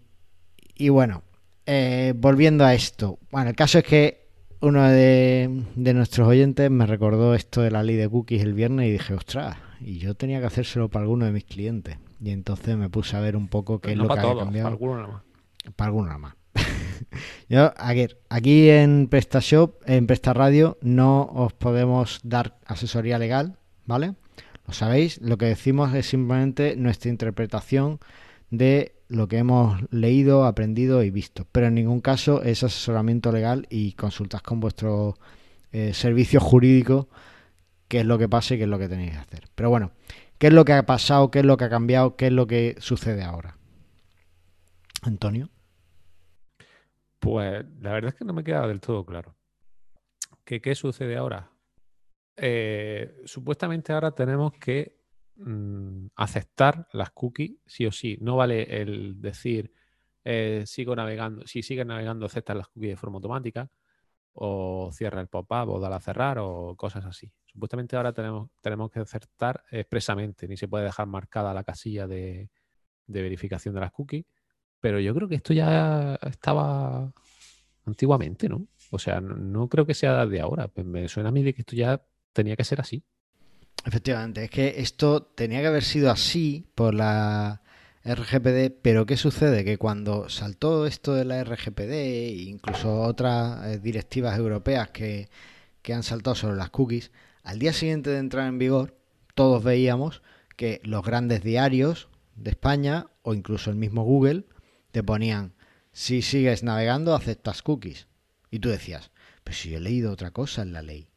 [0.76, 1.24] y bueno,
[1.65, 3.17] eh, volviendo a esto.
[3.32, 4.28] Bueno, el caso es que
[4.62, 8.88] uno de, de nuestros oyentes me recordó esto de la ley de cookies el viernes
[8.88, 11.98] y dije, ostras, y yo tenía que hacérselo para alguno de mis clientes.
[12.21, 14.65] Y entonces me puse a ver un poco qué es no lo que había cambiado.
[14.65, 15.23] para alguno nada más.
[15.75, 16.36] Para alguno nada más.
[17.49, 17.73] Yo,
[18.29, 24.15] aquí en PrestaShop, en PrestaRadio, no os podemos dar asesoría legal, ¿vale?
[24.67, 27.99] Lo sabéis, lo que decimos es simplemente nuestra interpretación
[28.51, 31.47] de lo que hemos leído, aprendido y visto.
[31.51, 35.17] Pero en ningún caso es asesoramiento legal y consultas con vuestro
[35.71, 37.10] eh, servicio jurídico
[37.88, 39.43] qué es lo que pasa y qué es lo que tenéis que hacer.
[39.55, 39.91] Pero bueno,
[40.39, 41.30] ¿qué es lo que ha pasado?
[41.30, 42.15] ¿Qué es lo que ha cambiado?
[42.15, 43.58] ¿Qué es lo que sucede ahora?
[45.04, 45.49] Antonio.
[47.19, 49.36] Pues la verdad es que no me queda del todo claro.
[50.43, 51.52] ¿Qué, qué sucede ahora?
[52.36, 54.97] Eh, supuestamente ahora tenemos que
[55.36, 58.17] mm, aceptar las cookies sí o sí.
[58.21, 59.71] No vale el decir
[60.23, 63.69] eh, sigo navegando, si sigues navegando aceptas las cookies de forma automática
[64.34, 67.32] o cierra el pop-up o dale a cerrar o cosas así.
[67.46, 72.50] Supuestamente ahora tenemos, tenemos que aceptar expresamente, ni se puede dejar marcada la casilla de,
[73.08, 74.26] de verificación de las cookies,
[74.80, 77.12] pero yo creo que esto ya estaba
[77.86, 78.68] antiguamente, ¿no?
[78.92, 80.68] O sea, no, creo que sea de ahora.
[80.68, 82.02] Pues me suena a mí de que esto ya
[82.34, 83.04] tenía que ser así.
[83.86, 87.62] Efectivamente, es que esto tenía que haber sido así por la
[88.15, 89.63] RGPD, pero ¿qué sucede?
[89.63, 95.30] Que cuando saltó esto de la RGPD e incluso otras eh, directivas europeas que,
[95.82, 97.12] que han saltado sobre las cookies,
[97.43, 98.98] al día siguiente de entrar en vigor,
[99.36, 100.22] todos veíamos
[100.56, 104.45] que los grandes diarios de España o incluso el mismo Google
[104.91, 105.54] te ponían,
[105.91, 108.08] si sigues navegando, aceptas cookies.
[108.52, 109.12] Y tú decías,
[109.43, 111.10] pues si he leído otra cosa en la ley.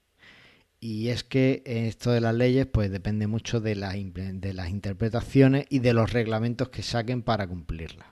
[0.85, 5.79] Y es que esto de las leyes pues depende mucho de, de las interpretaciones y
[5.79, 8.09] de los reglamentos que saquen para cumplirlas.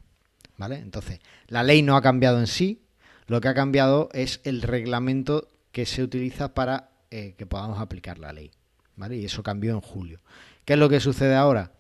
[0.57, 0.77] ¿Vale?
[0.77, 2.85] Entonces, la ley no ha cambiado en sí,
[3.27, 8.21] lo que ha cambiado es el reglamento que se utiliza para eh, que podamos aplicar
[8.21, 8.53] la ley.
[8.95, 9.17] ¿Vale?
[9.17, 10.21] Y eso cambió en julio.
[10.65, 11.73] ¿Qué es lo que sucede ahora?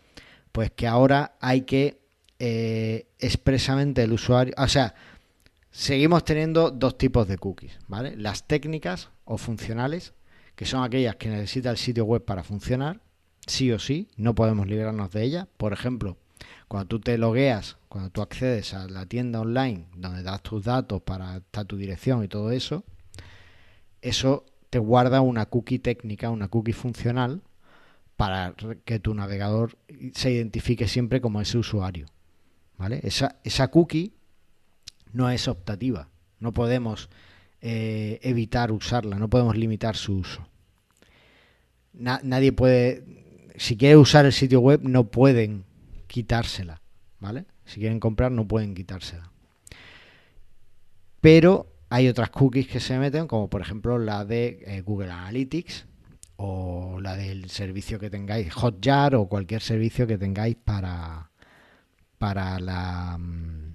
[0.51, 2.01] Pues que ahora hay que
[2.41, 4.97] eh, expresamente el usuario, o sea,
[5.71, 8.17] seguimos teniendo dos tipos de cookies, ¿vale?
[8.17, 10.15] Las técnicas o funcionales,
[10.61, 13.01] que son aquellas que necesita el sitio web para funcionar,
[13.47, 15.47] sí o sí, no podemos librarnos de ellas.
[15.57, 16.19] Por ejemplo,
[16.69, 21.01] cuando tú te logueas, cuando tú accedes a la tienda online donde das tus datos
[21.01, 22.85] para estar tu dirección y todo eso,
[24.03, 27.41] eso te guarda una cookie técnica, una cookie funcional
[28.19, 29.79] para que tu navegador
[30.13, 32.05] se identifique siempre como ese usuario.
[33.01, 34.13] Esa, esa cookie
[35.15, 37.09] no es optativa, no podemos
[37.63, 40.50] eh, evitar usarla, no podemos limitar su uso.
[41.93, 43.05] Nadie puede,
[43.57, 45.65] si quiere usar el sitio web, no pueden
[46.07, 46.81] quitársela,
[47.19, 47.47] ¿vale?
[47.65, 49.31] Si quieren comprar, no pueden quitársela.
[51.21, 55.87] Pero hay otras cookies que se meten, como por ejemplo la de eh, Google Analytics
[56.37, 61.31] o la del servicio que tengáis, Hotjar o cualquier servicio que tengáis para,
[62.19, 63.71] para la mm,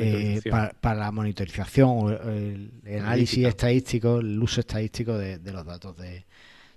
[0.00, 0.40] eh,
[0.80, 6.24] para, la monitorización o el, análisis estadístico, el uso estadístico de, los datos de,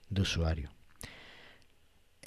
[0.09, 0.71] usuario.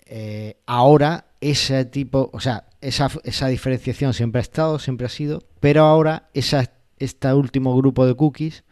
[0.06, 5.42] Eh, ahora ese tipo, o sea, esa, esa, diferenciación siempre ha estado, siempre ha sido,
[5.60, 8.64] pero ahora esa, este último grupo de cookies,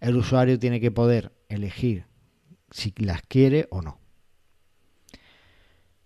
[0.00, 2.06] el usuario tiene que poder elegir
[2.70, 3.98] si las quiere o no.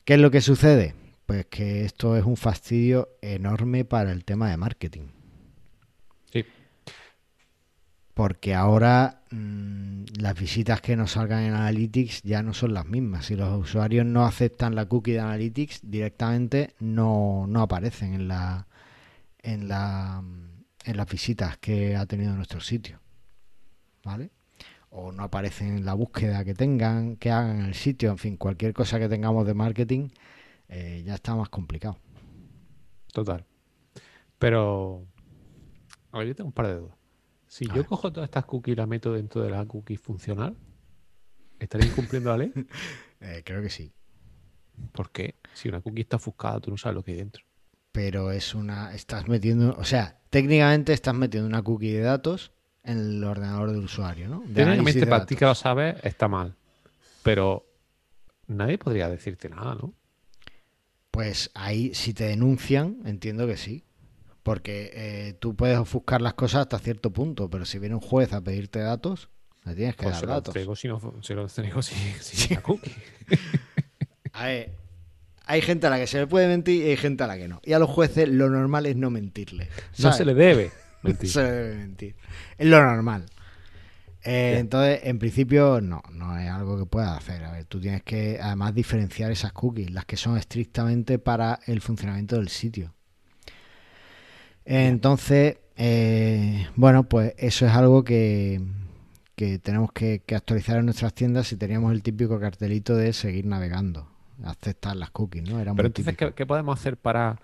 [0.05, 0.95] ¿Qué es lo que sucede?
[1.25, 5.09] Pues que esto es un fastidio enorme para el tema de marketing.
[6.33, 6.45] Sí.
[8.17, 13.27] Porque ahora mm, las visitas que nos salgan en Analytics ya no son las mismas.
[13.27, 18.69] Si los usuarios no aceptan la cookie de Analytics, directamente no, no aparecen en la
[19.41, 20.25] en la
[20.87, 23.01] en las visitas que ha tenido nuestro sitio.
[24.03, 24.31] ¿Vale?
[24.89, 28.39] O no aparecen en la búsqueda que tengan, que hagan en el sitio, en fin,
[28.39, 30.09] cualquier cosa que tengamos de marketing
[30.71, 31.99] eh, ya está más complicado.
[33.13, 33.45] Total.
[34.39, 35.05] Pero,
[36.13, 37.06] a ver, yo tengo un par de dudas.
[37.49, 40.57] Si yo cojo todas estas cookies y las meto dentro de la cookie funcional,
[41.59, 42.53] ¿estaría incumpliendo la ley?
[43.19, 43.91] Eh, creo que sí.
[44.93, 45.37] ¿Por qué?
[45.55, 47.43] Si una cookie está ofuscada, tú no sabes lo que hay dentro.
[47.93, 48.95] Pero es una.
[48.95, 49.75] Estás metiendo.
[49.79, 52.53] O sea, técnicamente estás metiendo una cookie de datos
[52.85, 54.43] en el ordenador del usuario, ¿no?
[54.43, 56.55] técnicamente, para ti que lo sabes, está mal.
[57.23, 57.67] Pero
[58.47, 59.95] nadie podría decirte nada, ¿no?
[61.11, 63.86] Pues ahí, si te denuncian, entiendo que sí.
[64.47, 68.33] Porque eh, tú puedes ofuscar las cosas hasta cierto punto, pero si viene un juez
[68.33, 69.29] a pedirte datos,
[69.65, 70.55] le tienes que pues dar datos.
[70.79, 72.95] si no, se lo entrego sin, cookie.
[74.33, 74.71] a ver,
[75.47, 77.49] hay gente a la que se le puede mentir y hay gente a la que
[77.49, 77.61] no.
[77.65, 79.69] Y a los jueces lo normal es no mentirle.
[79.99, 80.71] No se le debe
[81.03, 81.29] mentir.
[81.29, 82.15] se le debe mentir.
[82.57, 83.27] Es lo normal.
[84.23, 87.43] Eh, entonces, en principio, no, no es algo que puedas hacer.
[87.43, 91.81] A ver, tú tienes que además diferenciar esas cookies, las que son estrictamente para el
[91.81, 92.95] funcionamiento del sitio.
[94.67, 98.61] Entonces, eh, bueno, pues eso es algo que,
[99.37, 103.47] que tenemos que, que actualizar en nuestras tiendas si teníamos el típico cartelito de seguir
[103.47, 104.09] navegando,
[104.45, 105.61] aceptar las cookies, ¿no?
[105.61, 106.17] Era Pero entonces.
[106.17, 107.41] ¿qué, qué podemos hacer para,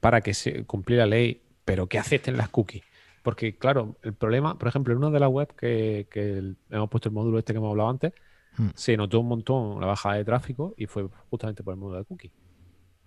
[0.00, 2.84] para que se cumplir la ley, pero que acepten las cookies?
[3.22, 6.90] Porque, claro, el problema, por ejemplo, en una de las webs que, que el- hemos
[6.90, 8.12] puesto el módulo este que hemos hablado antes,
[8.58, 8.70] Hmm.
[8.74, 12.04] se notó un montón la bajada de tráfico y fue justamente por el módulo de
[12.06, 12.32] cookies.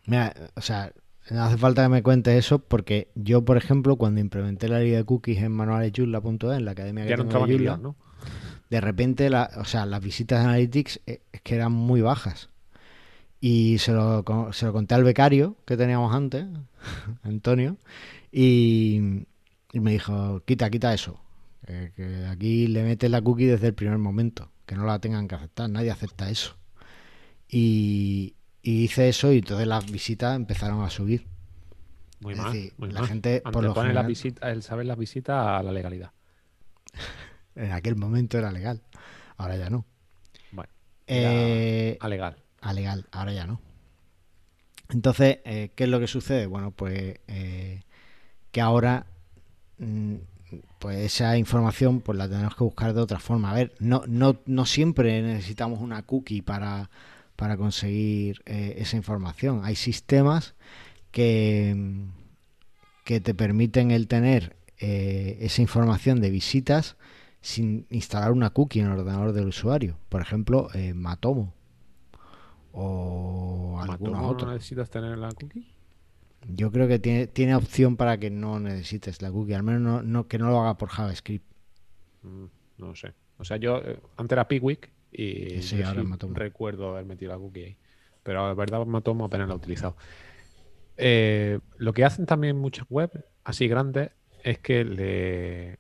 [0.06, 0.92] Mira, o sea,
[1.30, 4.92] no hace falta que me cuentes eso porque yo, por ejemplo, cuando implementé la ley
[4.92, 7.80] de cookies en manualesyurla.es, en la academia que Ya no tengo de ni Joomla, guías,
[7.80, 7.96] ¿no?
[8.70, 12.50] de repente, la, o sea, las visitas de Analytics eh, es que eran muy bajas.
[13.42, 16.46] Y se lo, se lo conté al becario que teníamos antes,
[17.24, 17.78] Antonio,
[18.32, 19.26] y,
[19.74, 21.20] y me dijo, quita, quita eso.
[21.66, 25.36] que aquí le metes la cookie desde el primer momento, que no la tengan que
[25.36, 26.56] aceptar, nadie acepta eso.
[27.50, 31.26] Y, y hice eso y entonces las visitas empezaron a subir.
[32.20, 32.54] Muy Es mal.
[32.54, 33.10] decir, muy la mal.
[33.10, 36.12] gente, por lo Antepone la general- visita, el saber las visitas a la legalidad.
[37.56, 38.82] En aquel momento era legal,
[39.36, 39.86] ahora ya no.
[40.54, 40.70] Bueno,
[41.08, 42.38] Eh, a legal.
[42.62, 43.60] a legal, ahora ya no.
[44.90, 46.46] Entonces, eh, ¿qué es lo que sucede?
[46.46, 47.84] Bueno, pues eh,
[48.52, 49.06] que ahora
[49.80, 50.16] mm,
[50.80, 53.52] pues esa información pues la tenemos que buscar de otra forma.
[53.52, 56.90] A ver, no, no, no siempre necesitamos una cookie para,
[57.42, 59.62] para conseguir eh, esa información.
[59.64, 60.54] Hay sistemas
[61.10, 61.76] que,
[63.04, 66.98] que te permiten el tener eh, esa información de visitas
[67.42, 69.98] sin instalar una cookie en el ordenador del usuario.
[70.08, 71.56] Por ejemplo, eh, Matomo
[72.74, 74.48] o Matomo, otros.
[74.50, 75.66] ¿No necesitas tener la cookie?
[76.48, 80.04] Yo creo que tiene, tiene opción para que no necesites la cookie, al menos no,
[80.04, 81.46] no- que no lo haga por JavaScript.
[82.22, 82.46] Mm,
[82.78, 83.16] no lo sé.
[83.40, 83.82] O sea, yo
[84.16, 87.78] antes era Pickwick y Sí, ahora recuerdo haber metido la cookie ahí.
[88.24, 89.98] Pero la verdad, Matomo apenas la he utilizado.
[90.98, 94.12] Eh, lo que hacen también muchas webs así grandes
[94.44, 95.80] es que le,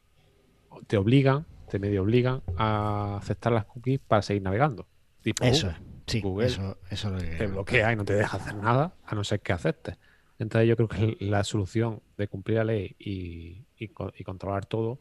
[0.88, 4.88] te obligan, te medio obligan a aceptar las cookies para seguir navegando.
[5.22, 5.70] Tipo Eso Google.
[5.70, 8.56] es, sí, Google eso, eso es lo que te bloquea y no te deja hacer
[8.56, 9.98] nada a no ser que aceptes.
[10.40, 15.00] Entonces yo creo que la solución de cumplir la ley y, y y controlar todo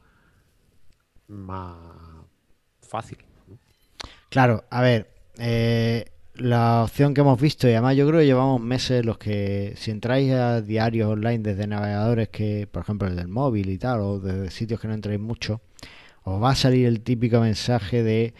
[1.28, 2.26] más
[2.82, 3.18] fácil.
[4.30, 8.60] Claro, a ver, eh, la opción que hemos visto, y además yo creo que llevamos
[8.60, 13.28] meses los que, si entráis a diarios online desde navegadores que, por ejemplo, el del
[13.28, 15.60] móvil y tal, o desde sitios que no entréis mucho,
[16.24, 18.34] os va a salir el típico mensaje de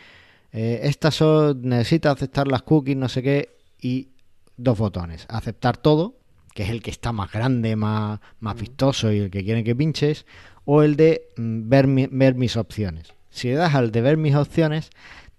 [0.53, 4.11] eh, estas son, necesita aceptar las cookies, no sé qué, y
[4.57, 6.17] dos botones, aceptar todo,
[6.55, 9.77] que es el que está más grande, más, más vistoso y el que quieren que
[9.77, 10.27] pinches,
[10.65, 13.15] o el de mm, ver, mi- ver mis opciones.
[13.31, 14.91] Si le das al de ver mis opciones,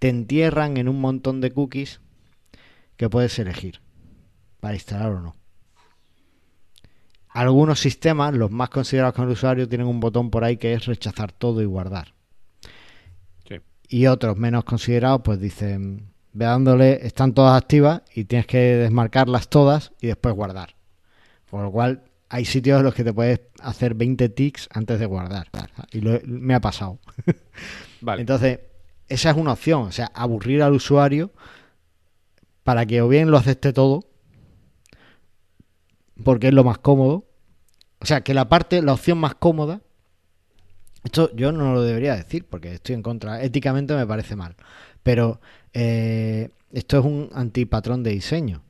[0.02, 2.02] te entierran en un montón de cookies
[2.98, 3.82] que puedes elegir
[4.60, 5.36] para instalar o no.
[7.30, 10.86] Algunos sistemas, los más considerados con el usuario, tienen un botón por ahí que es
[10.88, 12.16] rechazar todo y guardar.
[13.48, 13.58] Sí.
[13.90, 19.50] Y otros menos considerados, pues dicen, ve dándole, están todas activas y tienes que desmarcarlas
[19.50, 20.76] todas y después guardar.
[21.48, 25.06] Por lo cual, hay sitios en los que te puedes hacer 20 tics antes de
[25.06, 25.48] guardar.
[25.92, 26.98] Y lo- me ha pasado.
[28.02, 28.22] Vale.
[28.22, 28.60] Entonces,
[29.12, 31.32] esa es una opción, o sea, aburrir al usuario
[32.64, 34.06] para que o bien lo acepte todo,
[36.24, 37.26] porque es lo más cómodo.
[38.00, 39.82] O sea, que la parte, la opción más cómoda,
[41.04, 44.56] esto yo no lo debería decir porque estoy en contra, éticamente me parece mal,
[45.04, 45.42] pero
[45.74, 48.64] eh, esto es un antipatrón de diseño,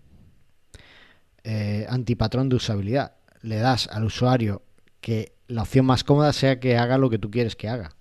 [1.43, 3.15] eh, antipatrón de usabilidad.
[3.41, 4.63] Le das al usuario
[5.01, 7.95] que la opción más cómoda sea que haga lo que tú quieres que haga.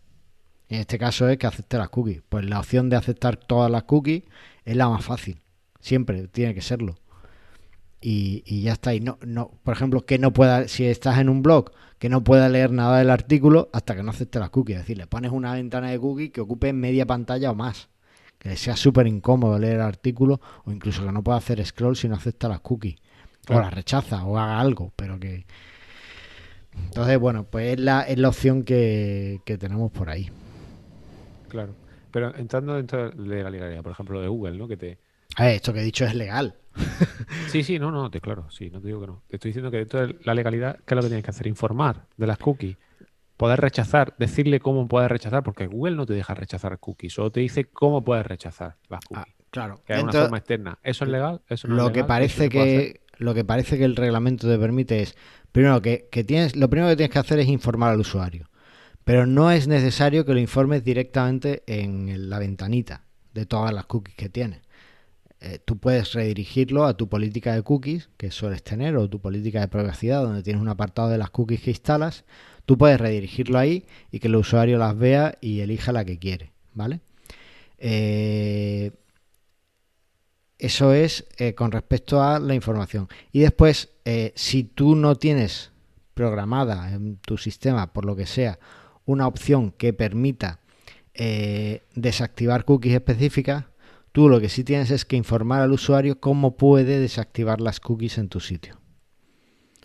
[0.71, 2.23] En este caso es que acepte las cookies.
[2.29, 4.23] Pues la opción de aceptar todas las cookies
[4.65, 5.41] es la más fácil.
[5.81, 6.95] Siempre tiene que serlo.
[8.01, 8.95] Y, y ya está.
[8.95, 12.23] Y no, no, por ejemplo, que no pueda, si estás en un blog, que no
[12.23, 14.77] pueda leer nada del artículo hasta que no acepte las cookies.
[14.77, 17.89] Es decir, le pones una ventana de cookies que ocupe media pantalla o más.
[18.39, 21.97] Que le sea súper incómodo leer el artículo o incluso que no pueda hacer scroll
[21.97, 22.97] si no acepta las cookies.
[23.49, 25.47] O las rechaza o haga algo, pero que...
[26.73, 30.31] Entonces, bueno, pues es la, es la opción que, que tenemos por ahí.
[31.51, 31.75] Claro.
[32.11, 34.67] Pero entrando dentro de la legalidad, por ejemplo, de Google, ¿no?
[34.67, 34.99] Que te.
[35.37, 36.55] A ver, esto que he dicho es legal.
[37.49, 39.23] Sí, sí, no, no, te, claro, sí, no te digo que no.
[39.29, 41.47] Te estoy diciendo que dentro de la legalidad, ¿qué es lo que tienes que hacer?
[41.49, 42.77] Informar de las cookies.
[43.37, 47.41] Poder rechazar, decirle cómo puedes rechazar, porque Google no te deja rechazar cookies, solo te
[47.41, 49.35] dice cómo puedes rechazar las Ah, cookies.
[49.51, 49.83] claro.
[49.85, 50.79] que hay una forma externa.
[50.83, 51.41] ¿Eso es legal?
[51.49, 51.93] ¿Eso no es lo legal?
[51.95, 55.17] que ¿Eso parece que lo que parece que el reglamento te permite es
[55.53, 58.49] primero que, que tienes lo primero que tienes que hacer es informar al usuario
[59.05, 64.17] pero no es necesario que lo informes directamente en la ventanita de todas las cookies
[64.17, 64.61] que tienes
[65.43, 69.61] eh, tú puedes redirigirlo a tu política de cookies que sueles tener o tu política
[69.61, 72.25] de privacidad donde tienes un apartado de las cookies que instalas.
[72.67, 76.53] Tú puedes redirigirlo ahí y que el usuario las vea y elija la que quiere,
[76.75, 77.01] ¿vale?
[77.79, 78.93] Eh,
[80.59, 83.09] eso es eh, con respecto a la información.
[83.33, 83.89] Y después,
[84.35, 85.71] si tú no tienes
[86.13, 88.59] programada en tu sistema, por lo que sea,
[89.11, 90.61] una opción que permita
[91.95, 93.65] desactivar cookies específicas,
[94.13, 98.19] Tú lo que sí tienes es que informar al usuario cómo puede desactivar las cookies
[98.19, 98.81] en tu sitio.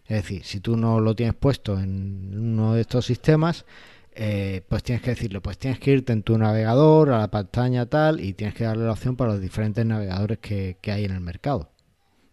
[0.06, 3.66] Es decir, si tú no lo tienes puesto en uno de estos sistemas,
[4.14, 7.86] eh, pues tienes que decirle, pues tienes que irte en tu navegador, a la pantalla
[7.86, 11.22] tal, y tienes que darle la opción para los diferentes navegadores que hay en el
[11.22, 11.72] mercado.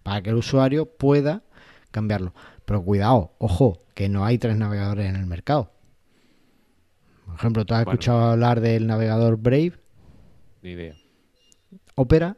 [0.03, 1.43] Para que el usuario pueda
[1.90, 2.32] cambiarlo.
[2.64, 5.72] Pero cuidado, ojo, que no hay tres navegadores en el mercado.
[7.33, 9.72] Por ejemplo, ¿tú has escuchado hablar del navegador Brave?
[10.61, 10.95] Ni idea.
[11.95, 12.37] Opera.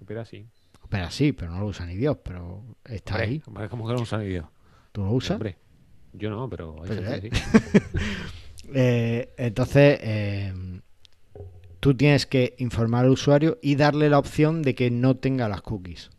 [0.00, 0.46] Opera sí.
[0.80, 3.40] Opera sí, pero no lo usa ni Dios, pero está ahí.
[3.40, 4.46] ¿Cómo que no lo usa ni Dios?
[4.92, 5.32] ¿Tú lo usas?
[5.32, 5.58] Hombre,
[6.12, 7.30] yo no, pero pues, eh.
[8.74, 10.80] eh, entonces, eh,
[11.80, 15.62] tú tienes que informar al usuario y darle la opción de que no tenga las
[15.62, 16.10] cookies.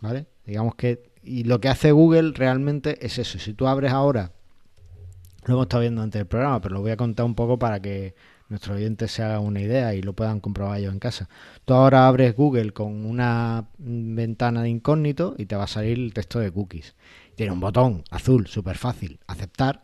[0.00, 0.26] ¿Vale?
[0.44, 1.10] Digamos que...
[1.22, 3.38] Y lo que hace Google realmente es eso.
[3.38, 4.32] Si tú abres ahora,
[5.44, 7.80] lo hemos estado viendo antes del programa, pero lo voy a contar un poco para
[7.80, 8.14] que
[8.48, 11.28] nuestros oyentes se hagan una idea y lo puedan comprobar ellos en casa.
[11.64, 16.12] Tú ahora abres Google con una ventana de incógnito y te va a salir el
[16.12, 16.94] texto de cookies.
[17.36, 19.82] Tiene un botón azul súper fácil, aceptar,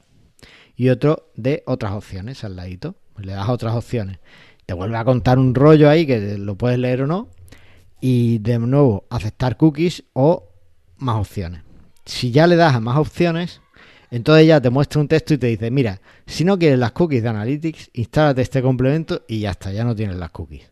[0.76, 2.96] y otro de otras opciones al ladito.
[3.16, 4.18] Le das otras opciones.
[4.66, 7.30] Te vuelve a contar un rollo ahí que lo puedes leer o no.
[8.00, 10.50] Y de nuevo, aceptar cookies o
[10.98, 11.62] más opciones.
[12.04, 13.62] Si ya le das a más opciones,
[14.10, 17.22] entonces ya te muestra un texto y te dice, mira, si no quieres las cookies
[17.22, 20.70] de Analytics, instálate este complemento y ya está, ya no tienes las cookies.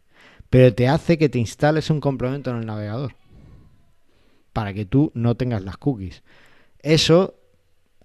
[0.50, 3.16] Pero te hace que te instales un complemento en el navegador
[4.52, 6.22] para que tú no tengas las cookies.
[6.80, 7.34] Eso,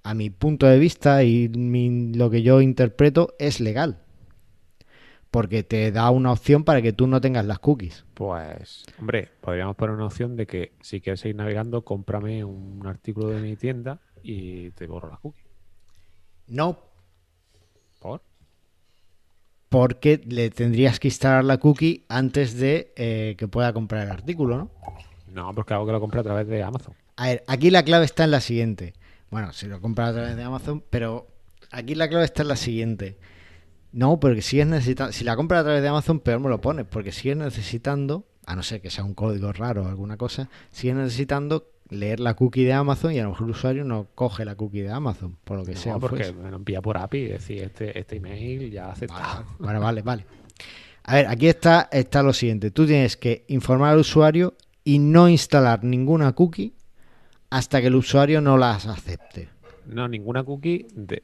[0.03, 3.99] a mi punto de vista y lo que yo interpreto, es legal.
[5.29, 8.03] Porque te da una opción para que tú no tengas las cookies.
[8.15, 13.29] Pues, hombre, podríamos poner una opción de que si quieres seguir navegando, cómprame un artículo
[13.29, 15.43] de mi tienda y te borro la cookie.
[16.47, 16.79] No.
[17.99, 18.21] ¿Por?
[19.69, 24.57] Porque le tendrías que instalar la cookie antes de eh, que pueda comprar el artículo,
[24.57, 24.71] ¿no?
[25.27, 26.95] No, porque hago que lo compre a través de Amazon.
[27.15, 28.93] A ver, aquí la clave está en la siguiente.
[29.29, 31.27] Bueno, si lo compras a través de Amazon, pero
[31.71, 33.17] aquí la clave está en la siguiente.
[33.91, 35.11] No, porque sigues necesitando.
[35.13, 38.55] Si la compras a través de Amazon, peor me lo pones, porque sigues necesitando, a
[38.55, 42.63] no ser que sea un código raro o alguna cosa, sigues necesitando leer la cookie
[42.63, 45.57] de Amazon y a lo mejor el usuario no coge la cookie de Amazon, por
[45.57, 45.97] lo que sea.
[45.97, 46.35] porque pues.
[46.35, 49.45] me lo envía por API, es decir, este, este email ya acepta.
[49.59, 50.25] Vale, vale, vale.
[51.03, 52.71] A ver, aquí está, está lo siguiente.
[52.71, 56.73] Tú tienes que informar al usuario y no instalar ninguna cookie
[57.49, 59.49] hasta que el usuario no las acepte.
[59.87, 61.23] No, ninguna cookie, de,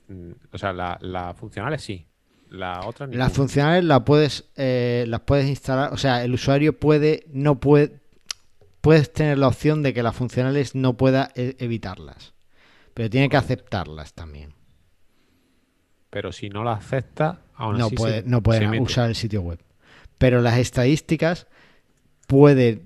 [0.52, 2.08] o sea, la, la funcionales sí,
[2.50, 7.26] la otra Las funcionales la puedes, eh, las puedes instalar, o sea, el usuario puede,
[7.32, 8.00] no puede,
[8.86, 12.36] puedes tener la opción de que las funcionales no pueda e, evitarlas,
[12.94, 14.54] pero tiene que aceptarlas también.
[16.12, 19.60] Pero si no las acepta, aún no puede, no puede usar el sitio web.
[20.20, 21.48] Pero las estadísticas
[22.28, 22.84] puede,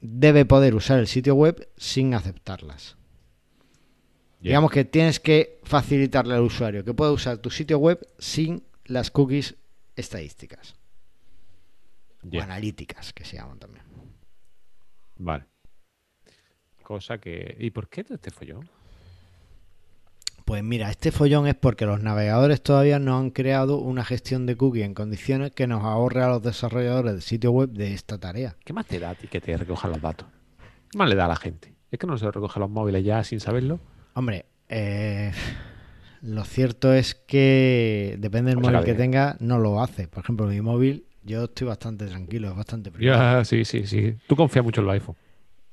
[0.00, 2.96] debe poder usar el sitio web sin aceptarlas.
[4.40, 9.12] Digamos que tienes que facilitarle al usuario que pueda usar tu sitio web sin las
[9.12, 9.54] cookies
[9.94, 10.74] estadísticas.
[12.32, 13.93] O analíticas, que se llaman también.
[15.16, 15.46] Vale.
[16.82, 17.56] Cosa que.
[17.58, 18.68] ¿Y por qué este follón?
[20.44, 24.56] Pues mira, este follón es porque los navegadores todavía no han creado una gestión de
[24.56, 28.54] cookies en condiciones que nos ahorre a los desarrolladores de sitio web de esta tarea.
[28.62, 30.28] ¿Qué más te da a ti que te recojan los datos?
[30.90, 31.74] ¿Qué más le da a la gente?
[31.90, 33.80] ¿Es que no se recoge los móviles ya sin saberlo?
[34.12, 35.32] Hombre, eh,
[36.20, 40.08] lo cierto es que depende del móvil que tenga, no lo hace.
[40.08, 43.44] Por ejemplo, mi móvil yo estoy bastante tranquilo, es bastante privado.
[43.44, 44.16] sí, sí, sí.
[44.26, 45.16] Tú confías mucho en los iPhone.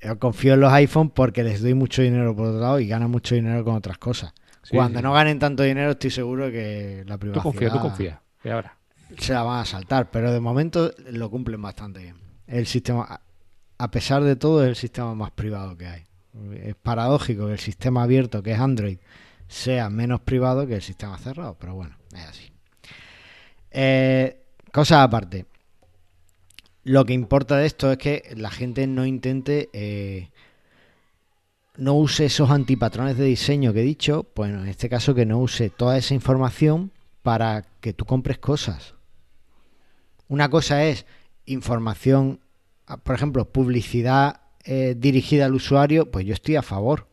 [0.02, 3.12] Yo confío en los iPhone porque les doy mucho dinero por otro lado y ganan
[3.12, 4.34] mucho dinero con otras cosas.
[4.70, 7.43] Cuando no ganen tanto dinero estoy seguro que la privacidad...
[7.43, 8.20] Tú confías, tú confías.
[8.43, 8.78] ¿Y ahora?
[9.18, 12.16] Se la van a saltar, pero de momento lo cumplen bastante bien.
[12.47, 13.22] El sistema,
[13.78, 16.04] a pesar de todo, es el sistema más privado que hay.
[16.64, 18.97] Es paradójico que el sistema abierto, que es Android,
[19.47, 22.52] sea menos privado que el sistema cerrado, pero bueno, es así.
[23.72, 24.41] Eh,
[24.72, 25.46] Cosas aparte.
[26.84, 30.30] Lo que importa de esto es que la gente no intente, eh,
[31.78, 35.40] no use esos antipatrones de diseño que he dicho, bueno, en este caso que no
[35.40, 36.92] use toda esa información
[37.22, 38.96] para que tú compres cosas.
[40.28, 41.06] Una cosa es
[41.46, 42.40] información
[43.04, 47.08] por ejemplo, publicidad eh, dirigida al usuario, pues yo estoy a favor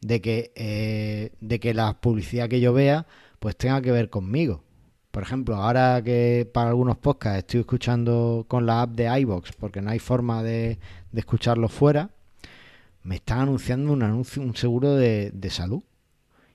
[0.00, 3.06] de que, eh, de que la publicidad que yo vea
[3.38, 4.62] pues tenga que ver conmigo.
[5.10, 9.82] Por ejemplo, ahora que para algunos podcasts estoy escuchando con la app de iBox porque
[9.82, 10.78] no hay forma de,
[11.10, 12.10] de escucharlo fuera,
[13.02, 15.82] me están anunciando un anuncio, un seguro de, salud.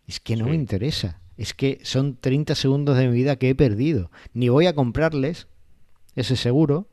[0.07, 1.19] Es que no me interesa.
[1.37, 4.11] Es que son 30 segundos de mi vida que he perdido.
[4.33, 5.47] Ni voy a comprarles
[6.15, 6.87] ese seguro,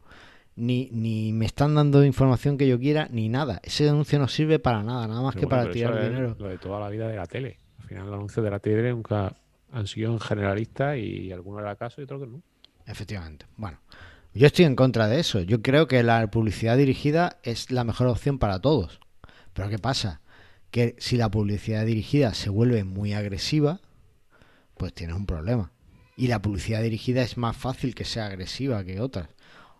[0.57, 3.61] ni, ni me están dando información que yo quiera, ni nada.
[3.63, 6.35] Ese anuncio no sirve para nada, nada más que para tirar dinero.
[6.39, 7.59] Lo de toda la vida de la tele.
[7.81, 9.37] Al final, los anuncios de la tele nunca
[9.73, 12.43] han sido generalistas y algunos era caso y otros que no.
[12.87, 13.47] Efectivamente.
[13.57, 13.79] Bueno,
[14.35, 15.41] yo estoy en contra de eso.
[15.41, 19.01] Yo creo que la publicidad dirigida es la mejor opción para todos.
[19.53, 20.21] Pero ¿qué pasa?
[20.71, 23.81] Que si la publicidad dirigida se vuelve muy agresiva,
[24.77, 25.73] pues tienes un problema.
[26.17, 29.29] Y la publicidad dirigida es más fácil que sea agresiva que otras.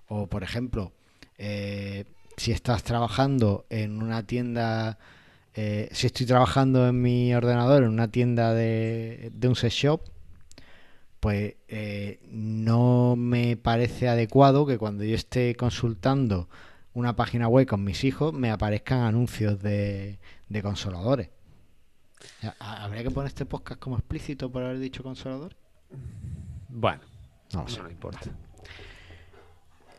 [0.07, 0.93] O, por ejemplo,
[1.39, 2.05] eh,
[2.37, 4.99] si estás trabajando en una tienda,
[5.55, 10.01] eh, si estoy trabajando en mi ordenador en una tienda de, de un sex shop,
[11.21, 16.49] pues eh, no me parece adecuado que cuando yo esté consultando
[16.95, 21.31] una página web con mis hijos me aparezcan anuncios de, de consoladores.
[22.59, 25.57] ¿Habría que poner este podcast como explícito por haber dicho consolador?
[26.69, 27.03] Bueno,
[27.53, 28.31] no, eso no importa.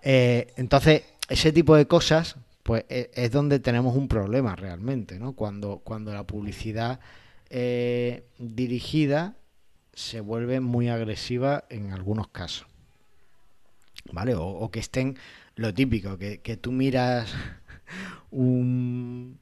[0.02, 5.34] Eh, entonces, ese tipo de cosas, pues e, es, donde tenemos un problema realmente, ¿no?
[5.34, 7.00] Cuando, cuando la publicidad
[7.50, 9.36] eh, dirigida
[9.94, 12.68] se vuelve muy agresiva en algunos casos.
[14.12, 14.36] ¿Vale?
[14.36, 15.18] o que estén
[15.56, 17.34] lo típico, que, que tú miras
[18.32, 19.40] un,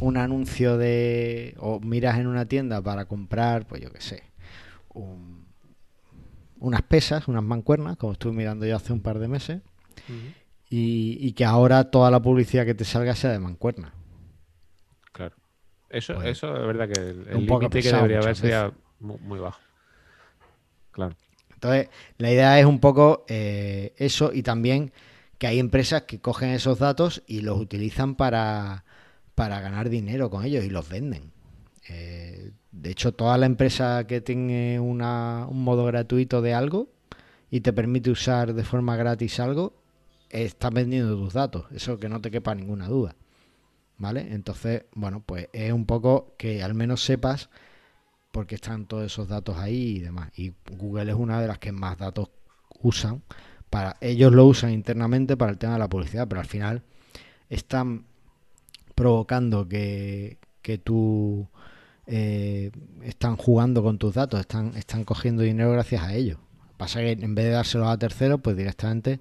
[0.00, 1.54] un, anuncio de.
[1.58, 4.22] o miras en una tienda para comprar, pues yo qué sé,
[6.58, 9.60] unas pesas, unas mancuernas, como estuve mirando yo hace un par de meses,
[10.72, 13.92] y, que ahora toda la publicidad que te salga sea de mancuerna.
[15.12, 15.34] Claro.
[15.88, 19.60] Eso, pues, eso es verdad que el límite que debería haber sería muy, bajo.
[20.92, 21.16] Claro.
[21.52, 24.92] Entonces, la idea es un poco eh, eso y también
[25.38, 28.84] que hay empresas que cogen esos datos y los utilizan para,
[29.36, 31.32] ganar dinero con ellos y los venden.
[31.88, 36.88] Eh, de hecho, toda la empresa que tiene una, un modo gratuito de algo
[37.50, 39.79] y te permite usar de forma gratis algo,
[40.30, 41.66] está vendiendo tus datos.
[41.72, 43.14] Eso que no te quepa ninguna duda.
[43.98, 44.32] ¿Vale?
[44.32, 47.50] Entonces, bueno, pues es un poco que al menos sepas
[48.32, 50.30] por qué están todos esos datos ahí y demás.
[50.38, 52.30] Y Google es una de las que más datos
[52.80, 53.22] usan
[53.70, 56.82] para ellos lo usan internamente para el tema de la publicidad, pero al final
[57.48, 58.04] están
[58.96, 61.48] provocando que, que tú
[62.06, 62.72] eh,
[63.02, 66.38] están jugando con tus datos, están, están cogiendo dinero gracias a ellos.
[66.76, 69.20] Pasa que en vez de dárselos a terceros, pues directamente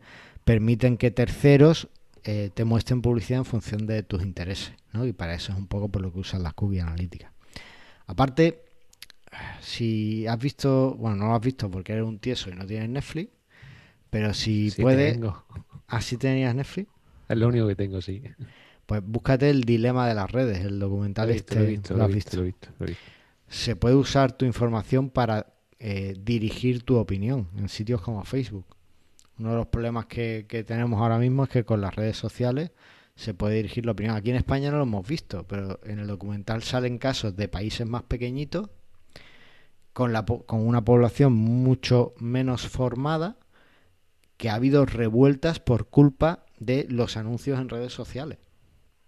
[0.50, 1.90] permiten que terceros
[2.24, 5.06] eh, te muestren publicidad en función de tus intereses, ¿no?
[5.06, 7.32] Y para eso es un poco por lo que usan las cookies analíticas.
[8.08, 8.64] Aparte,
[9.62, 12.90] si has visto, bueno, no lo has visto porque eres un tieso y no tienes
[12.90, 13.30] Netflix,
[14.10, 15.20] pero si puedes.
[15.86, 16.90] ¿Así tenías Netflix?
[17.28, 18.24] Es lo único que tengo, sí.
[18.88, 21.54] Pues búscate el dilema de las redes, el documental este.
[21.58, 22.44] Lo he visto, lo, has visto?
[23.48, 28.66] Se puede usar tu información para eh, dirigir tu opinión en sitios como Facebook.
[29.40, 32.72] Uno de los problemas que, tenemos ahora mismo es que con las redes sociales
[33.16, 34.16] se puede dirigir la opinión.
[34.16, 37.88] Aquí en España no lo hemos visto, pero en el documental salen casos de países
[37.88, 38.70] más pequeñitos
[39.94, 43.38] con, la, con una población mucho menos formada
[44.36, 48.40] que ha habido revueltas por culpa de los anuncios en redes sociales.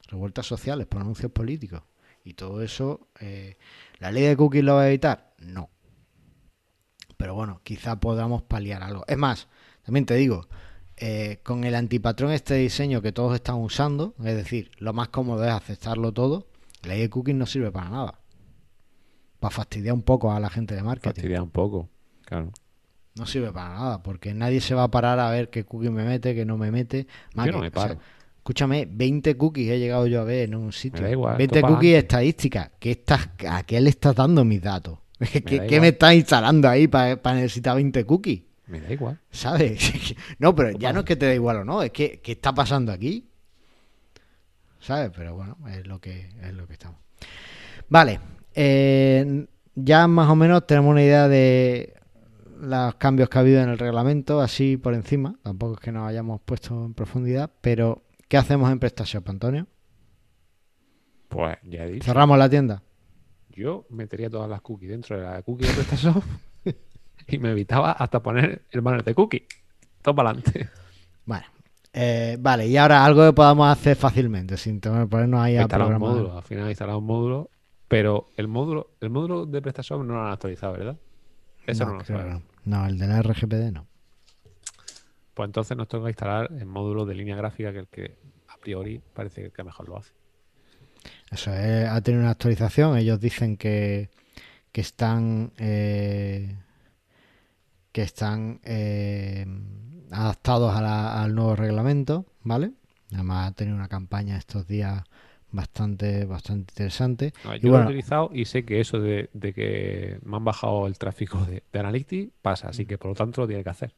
[0.07, 1.83] Revueltas sociales por anuncios políticos.
[2.23, 3.57] Y todo eso, eh,
[3.99, 5.33] ¿la ley de cookies lo va a evitar?
[5.39, 5.69] No.
[7.17, 9.03] Pero bueno, quizá podamos paliar algo.
[9.07, 9.47] Es más,
[9.91, 10.47] también te digo,
[10.97, 15.43] eh, con el antipatrón este diseño que todos están usando, es decir, lo más cómodo
[15.45, 16.47] es aceptarlo todo,
[16.83, 18.19] la ley de cookies no sirve para nada.
[19.39, 21.21] Para fastidiar un poco a la gente de marketing.
[21.21, 21.89] Fastidiar un poco,
[22.25, 22.51] claro
[23.15, 26.03] no sirve para nada, porque nadie se va a parar a ver qué cookie me
[26.03, 27.07] mete, qué no me mete.
[27.35, 27.97] yo no me paro.
[28.37, 31.05] escúchame, 20 cookies he llegado yo a ver en un sitio.
[31.37, 32.71] 20 cookies estadísticas.
[32.79, 34.99] ¿Qué estás, ¿A qué le estás dando mis datos?
[35.45, 38.43] ¿Qué, me estás instalando ahí para, necesitar 20 cookies?
[38.71, 39.19] Me da igual.
[39.29, 40.15] ¿Sabes?
[40.39, 42.53] no, pero ya no es que te da igual o no, es que ¿qué está
[42.53, 43.29] pasando aquí?
[44.79, 45.11] ¿Sabes?
[45.13, 46.97] Pero bueno, es lo que, es lo que estamos.
[47.89, 48.21] Vale.
[48.55, 49.45] Eh,
[49.75, 51.95] ya más o menos tenemos una idea de
[52.61, 55.35] los cambios que ha habido en el reglamento, así por encima.
[55.43, 59.67] Tampoco es que nos hayamos puesto en profundidad, pero ¿qué hacemos en PrestaShop, Antonio?
[61.27, 62.05] Pues ya he dicho.
[62.05, 62.83] ¿Cerramos la tienda?
[63.49, 66.23] Yo metería todas las cookies dentro de la cookie de PrestaShop
[67.33, 69.45] y me evitaba hasta poner el banner de cookie.
[70.01, 70.69] Todo para adelante.
[71.25, 71.45] Bueno,
[71.93, 75.87] Eh, vale, y ahora algo que podamos hacer fácilmente, sin tener- ponernos ahí a Instalar
[75.93, 77.49] un módulo, al final instalar un módulo,
[77.89, 80.95] pero el módulo, el módulo de PrestaShop no lo han actualizado, ¿verdad?
[81.67, 82.43] Eso no, lo creo sabemos.
[82.63, 82.77] que no.
[82.79, 83.87] No, el de la RGPD no.
[85.33, 88.15] Pues entonces nos toca instalar el módulo de línea gráfica, que el que
[88.47, 90.11] a priori parece que mejor lo hace.
[91.29, 92.97] Eso es, ha tenido una actualización.
[92.97, 94.09] Ellos dicen que,
[94.71, 96.55] que están eh,
[97.91, 99.45] que están eh,
[100.11, 102.71] adaptados a la- al nuevo reglamento, ¿vale?
[103.13, 105.03] Además ha tenido una campaña estos días
[105.51, 107.33] bastante bastante interesante.
[107.43, 110.45] No, Y yo lo he utilizado y sé que eso de, de que me han
[110.45, 113.69] bajado el tráfico de, de Analytics pasa, así que por lo tanto lo tiene que
[113.69, 113.93] hacer.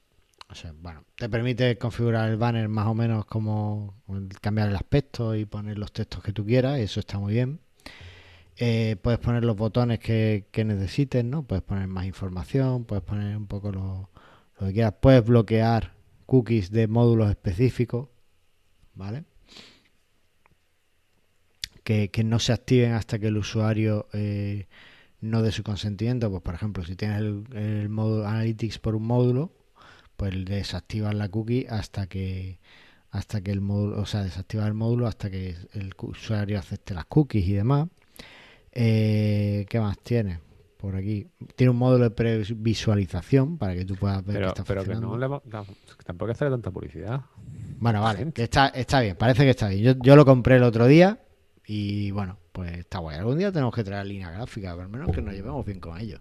[0.50, 3.96] O sea, bueno, te permite configurar el banner más o menos como
[4.42, 7.60] cambiar el aspecto y poner los textos que tú quieras, y eso está muy bien.
[8.58, 11.44] Eh, puedes poner los botones que, que necesites, ¿no?
[11.44, 14.10] Puedes poner más información, puedes poner un poco lo,
[14.60, 14.94] lo que quieras.
[15.02, 15.96] Puedes bloquear
[16.26, 18.10] cookies de módulos específicos,
[18.94, 19.24] ¿vale?
[21.84, 24.68] Que, que no se activen hasta que el usuario eh,
[25.20, 26.30] no dé su consentimiento.
[26.30, 29.52] Pues, por ejemplo, si tienes el, el módulo Analytics por un módulo,
[30.16, 32.60] pues desactivas la cookie hasta que
[33.10, 37.06] hasta que el módulo, o sea, desactivar el módulo hasta que el usuario acepte las
[37.06, 37.90] cookies y demás.
[38.76, 40.40] Eh, ¿Qué más tiene?
[40.78, 41.28] Por aquí.
[41.56, 44.92] Tiene un módulo de previsualización para que tú puedas ver que Pero, está pero que
[44.92, 45.18] funcionando.
[45.28, 45.66] no le no,
[46.04, 47.22] tampoco tanta publicidad.
[47.80, 49.82] Bueno, vale, que está, está bien, parece que está bien.
[49.82, 51.20] Yo, yo lo compré el otro día
[51.66, 53.18] y bueno, pues está guay.
[53.18, 56.00] Algún día tenemos que traer línea gráfica, pero al menos que nos llevemos bien con
[56.00, 56.20] ellos.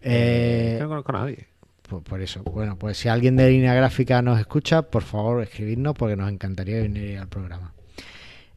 [0.00, 1.46] Eh, Eh, no conozco a nadie.
[1.88, 2.42] Pues por eso.
[2.42, 6.80] Bueno, pues si alguien de línea gráfica nos escucha, por favor escribirnos porque nos encantaría
[6.82, 7.72] venir al programa.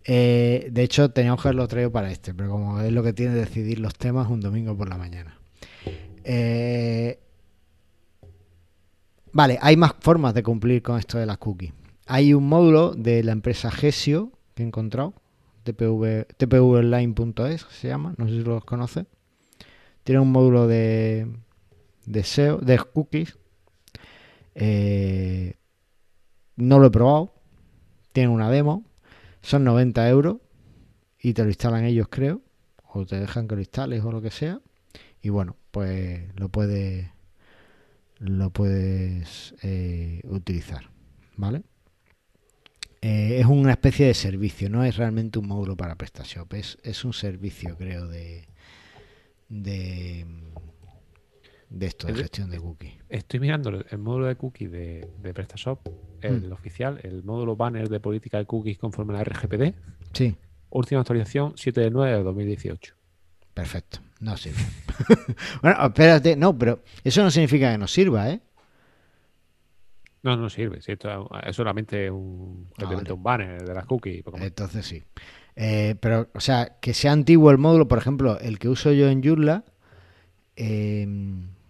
[0.04, 3.36] Eh, de hecho, teníamos que haberlo traído para este, pero como es lo que tiene
[3.36, 5.38] decidir los temas un domingo por la mañana.
[6.24, 7.20] Eh,
[9.32, 11.74] vale, hay más formas de cumplir con esto de las cookies.
[12.08, 15.14] Hay un módulo de la empresa Gesio que he encontrado,
[15.64, 19.06] TPV, tpvonline.es se llama, no sé si los conoces.
[20.04, 21.28] Tiene un módulo de,
[22.24, 23.38] SEO, de cookies.
[24.56, 25.54] Eh,
[26.56, 27.36] no lo he probado.
[28.12, 28.84] Tiene una demo.
[29.42, 30.38] Son 90 euros.
[31.20, 32.42] Y te lo instalan ellos, creo.
[32.94, 34.60] O te dejan que lo instales o lo que sea.
[35.22, 37.10] Y bueno, pues lo puedes.
[38.18, 40.90] Lo puedes eh, utilizar.
[41.38, 41.64] ¿Vale?
[43.02, 47.04] Eh, es una especie de servicio, no es realmente un módulo para PrestaShop, es, es
[47.04, 48.48] un servicio, creo, de,
[49.50, 50.28] de,
[51.72, 52.94] de esto, de El- gestión de cookies.
[53.10, 55.80] Estoy mirando el, el módulo de cookies de, de PrestaShop,
[56.22, 56.52] el Mm.
[56.52, 59.74] oficial, el módulo banner de política de cookies conforme a la RGPD.
[60.14, 60.36] Sí,
[60.70, 62.94] Última actualización 7 de 9 de 2018.
[63.54, 64.60] perfecto, no sirve.
[65.62, 68.40] bueno, espérate, no, pero eso no significa que no sirva, ¿eh?
[70.24, 70.82] No, no sirve.
[70.82, 73.12] si esto es solamente un, Ah, vale.
[73.12, 74.24] un banner de las cookies.
[74.40, 75.04] Entonces sí.
[75.56, 79.10] Eh, pero, o sea, que sea antiguo el módulo, por ejemplo, el que uso yo
[79.10, 79.64] en Joomla,
[80.56, 81.08] eh,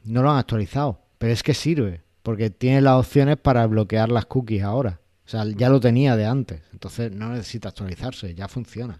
[0.03, 4.25] no lo han actualizado, pero es que sirve, porque tiene las opciones para bloquear las
[4.25, 4.99] cookies ahora.
[5.25, 8.99] O sea, ya lo tenía de antes, entonces no necesita actualizarse, ya funciona.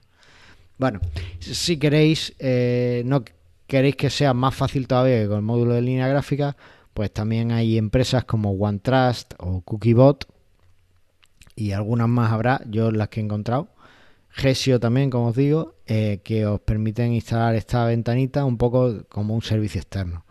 [0.78, 0.99] Bueno,
[1.39, 3.24] si queréis, eh, no
[3.68, 6.56] queréis que sea más fácil todavía que con el módulo de línea gráfica,
[6.93, 10.26] pues también hay empresas como OneTrust o CookieBot
[11.56, 13.70] y algunas más habrá, yo las que he encontrado.
[14.30, 19.36] Gesio también, como os digo, eh, que os permiten instalar esta ventanita un poco como
[19.36, 20.26] un servicio externo.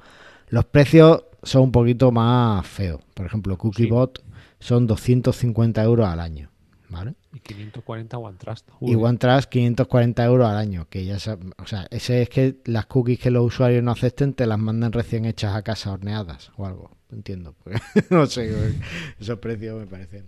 [0.51, 3.01] Los precios son un poquito más feos.
[3.15, 4.23] Por ejemplo, CookieBot
[4.59, 6.51] son 250 euros al año.
[6.89, 7.15] ¿Vale?
[7.33, 8.69] Y 540 OneTrust.
[8.81, 8.97] Y.
[8.97, 10.89] OneTrust 540 euros al año.
[10.91, 14.35] Que ya sa- o sea, ese es que las cookies que los usuarios no acepten
[14.35, 16.91] te las mandan recién hechas a casa horneadas o algo.
[17.13, 17.55] Entiendo.
[18.11, 18.75] no sé,
[19.21, 20.27] esos precios me parecen.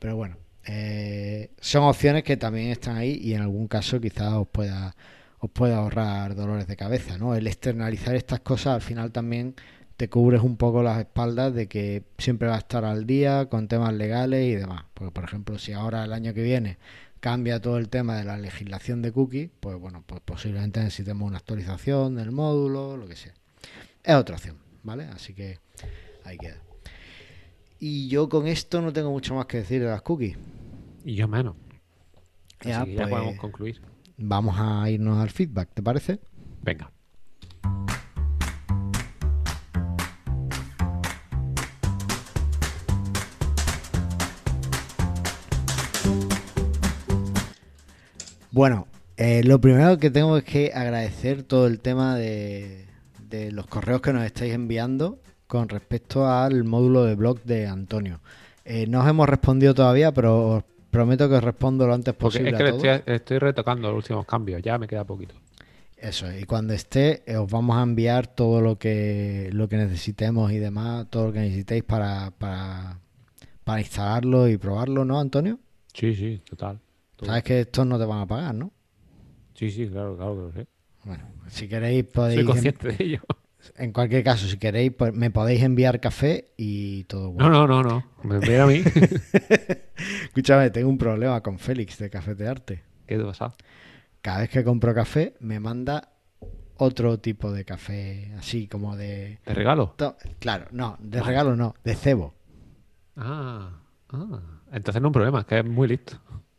[0.00, 4.48] Pero bueno, eh, son opciones que también están ahí y en algún caso quizás os
[4.48, 4.96] pueda
[5.40, 7.34] os pueda ahorrar dolores de cabeza, ¿no?
[7.34, 9.54] El externalizar estas cosas al final también
[9.96, 13.68] te cubres un poco las espaldas de que siempre va a estar al día con
[13.68, 14.84] temas legales y demás.
[14.94, 16.78] Porque, por ejemplo, si ahora el año que viene
[17.20, 21.38] cambia todo el tema de la legislación de cookies, pues bueno, pues posiblemente necesitemos una
[21.38, 23.34] actualización del módulo, lo que sea.
[24.02, 25.04] Es otra opción, ¿vale?
[25.04, 25.58] Así que
[26.24, 26.62] ahí queda.
[27.78, 30.36] Y yo con esto no tengo mucho más que decir de las cookies.
[31.04, 31.56] Y yo menos.
[32.62, 33.80] Ya, Así que ya pues, podemos concluir.
[34.20, 36.20] Vamos a irnos al feedback, ¿te parece?
[36.62, 36.90] Venga.
[48.52, 52.86] Bueno, eh, lo primero que tengo es que agradecer todo el tema de,
[53.28, 58.20] de los correos que nos estáis enviando con respecto al módulo de blog de Antonio.
[58.64, 62.40] Eh, no os hemos respondido todavía, pero os prometo que os respondo lo antes Porque
[62.40, 62.50] posible.
[62.50, 62.84] es que a le todos.
[62.84, 65.34] estoy, estoy retocando los últimos cambios, ya me queda poquito.
[65.96, 70.50] Eso, y cuando esté, eh, os vamos a enviar todo lo que, lo que necesitemos
[70.50, 72.98] y demás, todo lo que necesitéis para, para,
[73.64, 75.58] para instalarlo y probarlo, ¿no, Antonio?
[75.92, 76.80] Sí, sí, total.
[77.16, 77.26] Todo.
[77.28, 78.72] Sabes que estos no te van a pagar, ¿no?
[79.54, 80.66] Sí, sí, claro, claro que lo sé.
[81.04, 82.36] Bueno, si queréis podéis...
[82.40, 83.20] Soy consciente de ello.
[83.76, 87.50] En cualquier caso, si queréis, pues me podéis enviar café y todo bueno.
[87.50, 88.06] No, no, no, no.
[88.22, 88.82] Me envía a mí.
[90.24, 92.82] Escúchame, tengo un problema con Félix de Cafetearte.
[93.06, 93.54] ¿Qué te pasa?
[94.22, 96.10] Cada vez que compro café, me manda
[96.76, 99.38] otro tipo de café, así como de...
[99.44, 99.94] ¿Te regalo?
[100.38, 102.34] Claro, no, de regalo no, de cebo.
[103.16, 103.70] Ah,
[104.10, 104.40] ah.
[104.72, 106.18] Entonces no es un problema, es que es muy listo.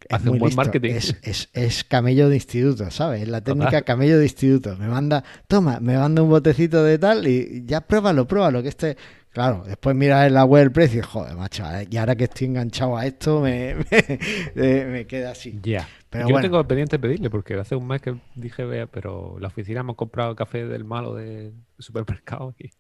[0.10, 0.62] Hace un buen listo.
[0.62, 0.92] marketing.
[0.94, 3.22] Es, es- es camello de instituto, ¿sabes?
[3.24, 3.84] Es la técnica Total.
[3.86, 4.76] camello de instituto.
[4.78, 8.98] Me manda, toma, me manda un botecito de tal y ya pruébalo, pruébalo, que este...
[9.34, 12.26] Claro, después miras en la web el precio y joder, macho, eh, y ahora que
[12.26, 13.76] estoy enganchado a esto me,
[14.56, 15.58] me, queda así.
[15.64, 15.88] Ya.
[16.10, 16.50] Pero Yo bueno.
[16.50, 20.36] tengo pendiente pedirle porque hace un mes que dije, vea, pero la oficina hemos comprado
[20.36, 22.72] café del malo del supermercado y,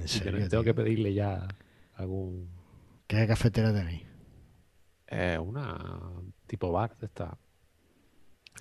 [0.00, 0.74] En serio, tengo tengo tío.
[0.74, 1.46] que pedirle ya
[1.96, 2.48] algún...
[3.06, 4.02] ¿Qué cafetera tenéis?
[5.08, 5.76] eh, una
[6.50, 7.24] tipo bar de esta.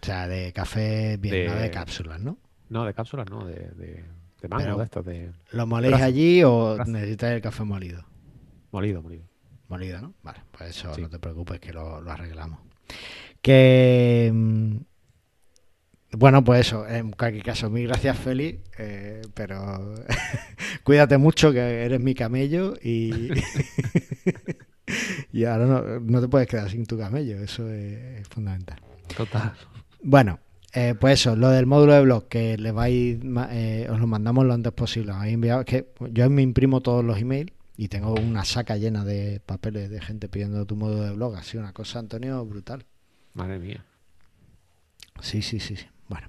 [0.02, 2.38] O sea, de café bien, no de De- cápsulas, ¿no?
[2.70, 4.06] No, de cápsulas, no, de, de,
[4.42, 6.92] de mango, Pero- de estas, de ¿Lo moléis allí o Brazo.
[6.92, 8.06] necesitáis el café molido?
[8.72, 9.24] molido, molido.
[9.68, 10.14] Molido, ¿no?
[10.24, 11.02] Vale, pues eso Sí.
[11.02, 12.60] no te preocupes que lo, lo arreglamos.
[13.42, 14.32] Que...
[14.34, 14.78] mm,
[16.12, 19.94] Bueno, pues eso, en cualquier caso, mil gracias Félix, eh, pero
[20.84, 23.30] cuídate mucho que eres mi camello y,
[25.34, 28.80] y ahora no, no te puedes quedar sin tu camello, eso es, es fundamental.
[29.16, 29.54] Total.
[30.02, 30.40] Bueno,
[30.74, 33.18] eh, pues eso, lo del módulo de blog que le vais,
[33.52, 35.12] eh, os lo mandamos lo antes posible.
[35.12, 39.04] Os habéis enviado, que yo me imprimo todos los emails y tengo una saca llena
[39.04, 41.36] de papeles de gente pidiendo tu módulo de blog.
[41.36, 42.86] Así una cosa, Antonio, brutal.
[43.34, 43.84] Madre mía.
[45.22, 45.86] Sí, sí, sí, sí.
[46.08, 46.28] Bueno.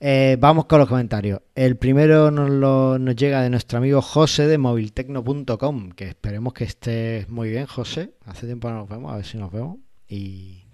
[0.00, 1.40] Eh, vamos con los comentarios.
[1.54, 6.64] El primero nos, lo- nos llega de nuestro amigo José de moviltecno.com, que esperemos que
[6.64, 8.12] estés muy bien, José.
[8.26, 9.78] Hace tiempo no nos vemos, a ver si nos vemos.
[10.08, 10.64] Y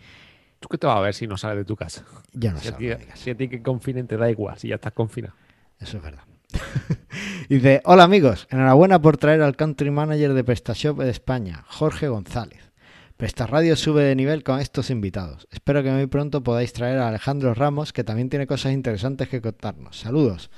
[0.58, 2.04] ¿Tú qué te vas a ver si no sales de tu casa?
[2.32, 4.92] yo no Si a, si a ti que confinen te da igual, si ya estás
[4.92, 5.34] confinado.
[5.80, 6.22] Eso es verdad.
[7.48, 12.71] Dice, hola amigos, enhorabuena por traer al country manager de PrestaShop de España, Jorge González.
[13.16, 15.46] PrestaRadio sube de nivel con estos invitados.
[15.50, 19.40] Espero que muy pronto podáis traer a Alejandro Ramos, que también tiene cosas interesantes que
[19.40, 19.98] contarnos.
[19.98, 20.50] Saludos.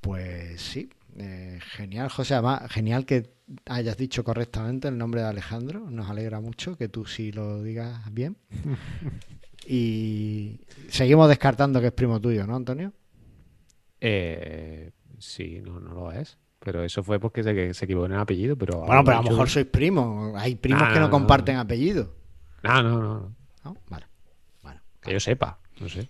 [0.00, 2.34] Pues sí, eh, genial, José.
[2.34, 3.34] Además, genial que
[3.66, 5.90] hayas dicho correctamente el nombre de Alejandro.
[5.90, 8.36] Nos alegra mucho que tú sí lo digas bien.
[9.68, 12.92] Y seguimos descartando que es primo tuyo, ¿no, Antonio?
[14.00, 16.38] Eh, sí, no, no lo es.
[16.66, 18.56] Pero eso fue porque se, se equivocó en el apellido.
[18.58, 20.34] Pero Bueno, pero a lo mejor sois primos.
[20.34, 22.12] Hay primos que no no, comparten apellido.
[22.64, 23.36] No, no, no, no.
[23.64, 23.76] ¿no?
[23.88, 24.06] Vale.
[24.64, 26.08] Bueno, Que yo sepa, no sé.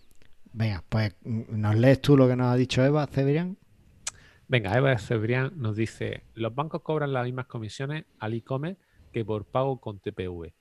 [0.55, 3.59] venga, pues mm, nos lees tú lo que nos ha dicho Eva, Cebrián.
[4.49, 8.81] Venga, Eva Cebrián nos dice: Los bancos cobran las mismas comisiones al e-commerce
[9.13, 10.55] que por pago con TPV.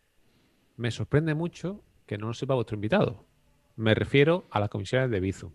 [0.75, 3.25] Me sorprende mucho que no lo sepa vuestro invitado.
[3.77, 5.53] Me refiero a las comisiones de Bizum.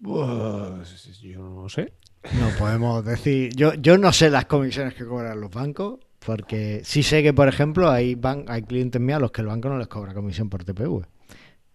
[0.00, 1.94] Pues yo no sé.
[2.38, 3.52] No podemos decir.
[3.56, 7.48] Yo, yo no sé las comisiones que cobran los bancos, porque sí sé que, por
[7.48, 10.48] ejemplo, hay, ban- hay clientes míos a los que el banco no les cobra comisión
[10.48, 11.04] por TPV.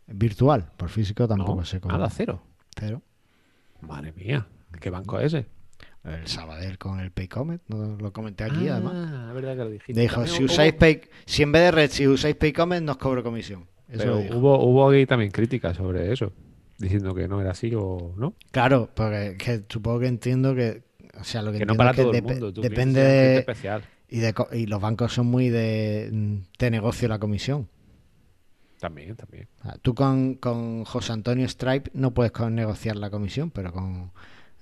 [0.07, 1.97] Virtual, por físico tampoco No, se cobra.
[1.97, 2.41] nada, cero.
[2.79, 3.01] Cero.
[3.81, 4.47] Madre mía,
[4.79, 5.45] ¿qué banco es ese?
[6.05, 8.93] El Sabadell con el Paycomet, no lo comenté aquí además.
[8.95, 9.99] Ah, es verdad que lo dijiste.
[10.01, 13.21] Dijo, si hubo- usáis Pay, si en vez de red, si usáis Paycomet, nos cobro
[13.21, 13.65] comisión.
[13.89, 16.31] Eso pero hubo, hubo aquí también críticas sobre eso,
[16.77, 18.33] diciendo que no era así o no.
[18.51, 20.83] Claro, porque que supongo que entiendo que,
[21.19, 22.51] o sea, lo que, Que no para es que todo el mundo.
[22.51, 23.83] depende de, especial.
[24.09, 27.67] y de y los bancos son muy de, mm, de negocio la comisión.
[28.79, 29.47] También, también.
[29.81, 34.11] Tú con, con José Antonio Stripe no puedes con- negociar la comisión, pero con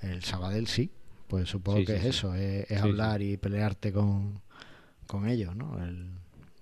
[0.01, 0.89] el Sabadell sí.
[1.28, 2.09] Pues supongo Sí, que sí, es sí.
[2.09, 4.39] eso, es, es hablar y pelearte con,
[5.07, 5.84] con ellos, ¿no?
[5.84, 6.11] El-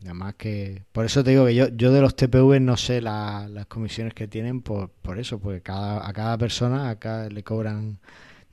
[0.03, 3.47] además que, por eso te digo que yo, yo de los TPV no sé la-
[3.49, 7.99] las comisiones que tienen por, por eso, porque cada, a cada persona acá le cobran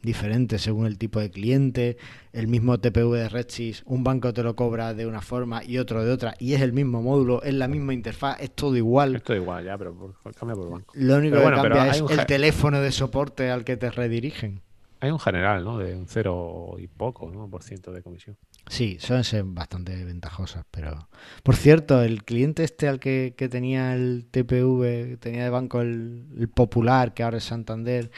[0.03, 1.99] diferente según el tipo de cliente,
[2.33, 6.03] el mismo TPV de Redsys, un banco te lo cobra de una forma y otro
[6.05, 9.17] de otra, y es el mismo módulo, es la misma interfaz, es todo igual.
[9.17, 10.95] Es igual ya, pero por, cambia por banco.
[10.97, 14.63] Lo único Pero que bueno, cambia es el teléfono de soporte al que te redirigen.
[15.01, 15.79] Hay un general, ¿no?
[15.79, 17.49] De un cero y poco, ¿no?
[17.49, 18.37] Por ciento de comisión.
[18.71, 21.09] Sí, suelen ser bastante ventajosas, pero...
[21.43, 25.81] Por cierto, el cliente este al que, que tenía el TPV, que tenía de banco
[25.81, 28.13] el, el Popular, que ahora es Santander,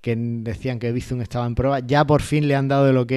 [0.00, 3.12] que decían que Bizum estaba en prueba, ya por fin le han dado el ok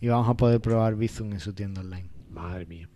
[0.00, 2.08] y vamos a poder probar Bizum en su tienda online.
[2.28, 2.88] Madre mía.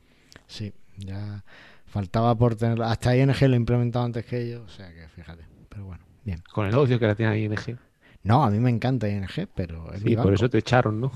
[0.48, 1.44] Sí, ya
[1.86, 2.82] faltaba por tener.
[2.82, 5.44] Hasta ING lo he implementado antes que ellos, o sea que fíjate.
[5.68, 6.42] Pero bueno, bien.
[6.52, 7.78] Con el odio que la tiene ING.
[8.24, 10.34] No, a mí me encanta ING, pero es mi Sí, por banco.
[10.34, 11.12] eso te echaron, ¿no?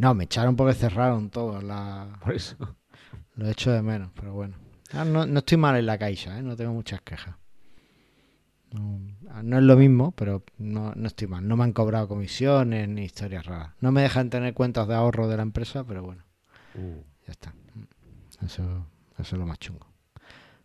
[0.00, 1.60] No, me echaron porque cerraron todo.
[1.60, 2.18] La...
[2.24, 2.56] Por eso.
[3.34, 4.56] Lo echo de menos, pero bueno.
[4.92, 6.42] Ah, no, no estoy mal en la caixa, ¿eh?
[6.42, 7.36] no tengo muchas quejas.
[8.72, 8.98] No,
[9.30, 11.46] ah, no es lo mismo, pero no, no estoy mal.
[11.46, 13.72] No me han cobrado comisiones ni historias raras.
[13.80, 16.24] No me dejan tener cuentas de ahorro de la empresa, pero bueno,
[16.74, 17.52] Uh, ya está.
[18.42, 18.62] Eso,
[19.18, 19.86] eso es lo más chungo.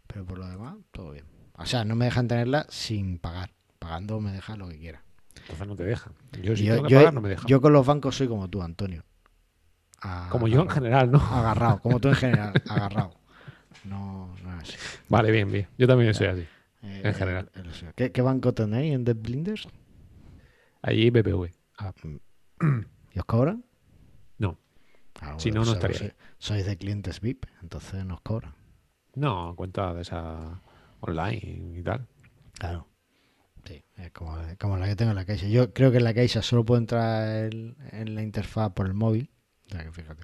[0.07, 1.25] Pero por lo demás, todo bien.
[1.57, 3.49] O sea, no me dejan tenerla sin pagar.
[3.79, 5.03] Pagando me dejan lo que quiera.
[5.41, 6.13] entonces no te dejan.
[6.43, 7.47] Yo si yo, tengo que yo- pagar no me dejan.
[7.47, 9.03] yo con los bancos soy como tú, Antonio.
[10.29, 11.19] Como yo en general, ¿no?
[11.19, 13.11] Agarrado, como tú en general, agarrado.
[13.83, 14.77] No, no es así.
[15.09, 15.67] Vale, bien, bien.
[15.77, 16.47] Yo también soy así.
[16.81, 17.49] Eh, En general.
[17.55, 19.67] el- el- ¿Qué, qué banco tenéis en The Blinders?
[20.81, 21.51] Allí BBV.
[21.77, 21.93] Ah,
[23.13, 23.63] ¿Y os cobran?
[24.37, 24.57] no.
[25.21, 28.53] Ah, Si no, no estaría sois- Sois de clientes VIP, entonces nos cobran.
[29.15, 30.61] No, cuenta de esa
[30.99, 32.05] online y tal.
[32.59, 32.87] Claro.
[33.63, 35.47] Sí, es como, como la que tengo en la Caixa.
[35.47, 38.93] Yo creo que en la Caixa solo puedo entrar el- en la interfaz por el
[38.93, 39.31] móvil.
[39.67, 40.23] O sea que fíjate.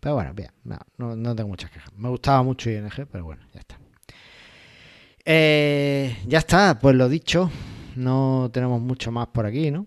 [0.00, 1.92] Pero bueno, bien, no, no, no tengo muchas quejas.
[1.96, 3.78] Me gustaba mucho ING, pero bueno, ya está.
[5.24, 7.50] Eh, ya está, pues lo dicho.
[7.94, 9.86] No tenemos mucho más por aquí, ¿no?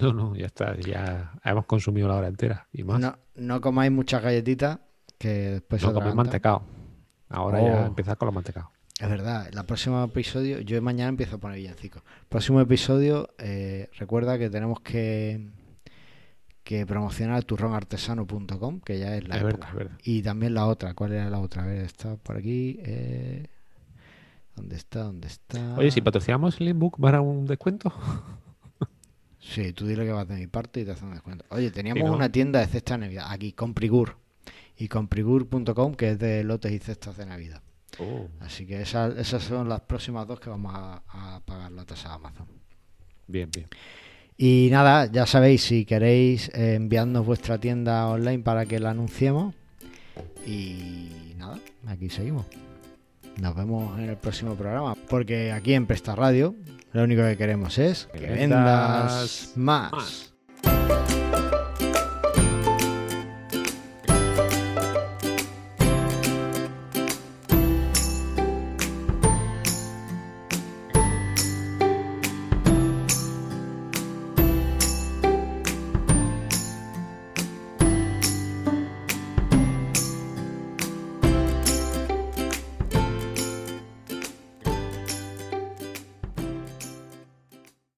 [0.00, 0.76] No, no, ya está.
[0.80, 3.00] Ya hemos consumido la hora entera y más.
[3.00, 4.78] No, No, no comáis muchas galletitas
[5.18, 6.16] que después se comer atragantan.
[6.26, 6.62] mantecado.
[7.30, 7.86] Ahora ya Oh.
[7.86, 8.70] empezar con los mantecados.
[9.00, 12.02] Es verdad, el próximo episodio, yo mañana empiezo a poner villancicos.
[12.28, 15.48] Próximo episodio, eh, recuerda que tenemos que,
[16.64, 19.66] que promocionar turronartesano.com, que ya es la Es época.
[19.66, 19.98] verdad, es verdad.
[20.02, 21.62] Y también la otra, ¿cuál era la otra?
[21.64, 22.78] A ver, está por aquí.
[22.80, 23.46] eh,
[24.56, 25.02] ¿Dónde está?
[25.04, 25.74] ¿Dónde está?
[25.76, 27.92] Oye, si patrocinamos el ebook para un descuento.
[29.38, 31.44] Sí, tú dile que vas de mi parte y te hacen un descuento.
[31.50, 32.14] Oye, teníamos Sí, ¿no?
[32.14, 34.16] una tienda de cestas de Navidad, aquí, Comprigur.
[34.76, 37.62] Y comprigur.com, que es de lotes y cestas de Navidad.
[37.98, 41.84] Oh, Así que esas, esas son las próximas dos que vamos a, a pagar la
[41.84, 42.46] tasa de Amazon.
[43.26, 43.68] bien, bien.
[44.36, 49.54] Y nada, ya sabéis, si queréis eh, enviadnos vuestra tienda online para que la anunciemos.
[50.46, 52.46] Y nada, aquí seguimos.
[53.40, 54.96] Nos vemos en el próximo programa.
[55.08, 56.54] Porque aquí en Presta Radio,
[56.92, 60.34] lo único que queremos es que, vendas vendas más.
[60.62, 61.03] más.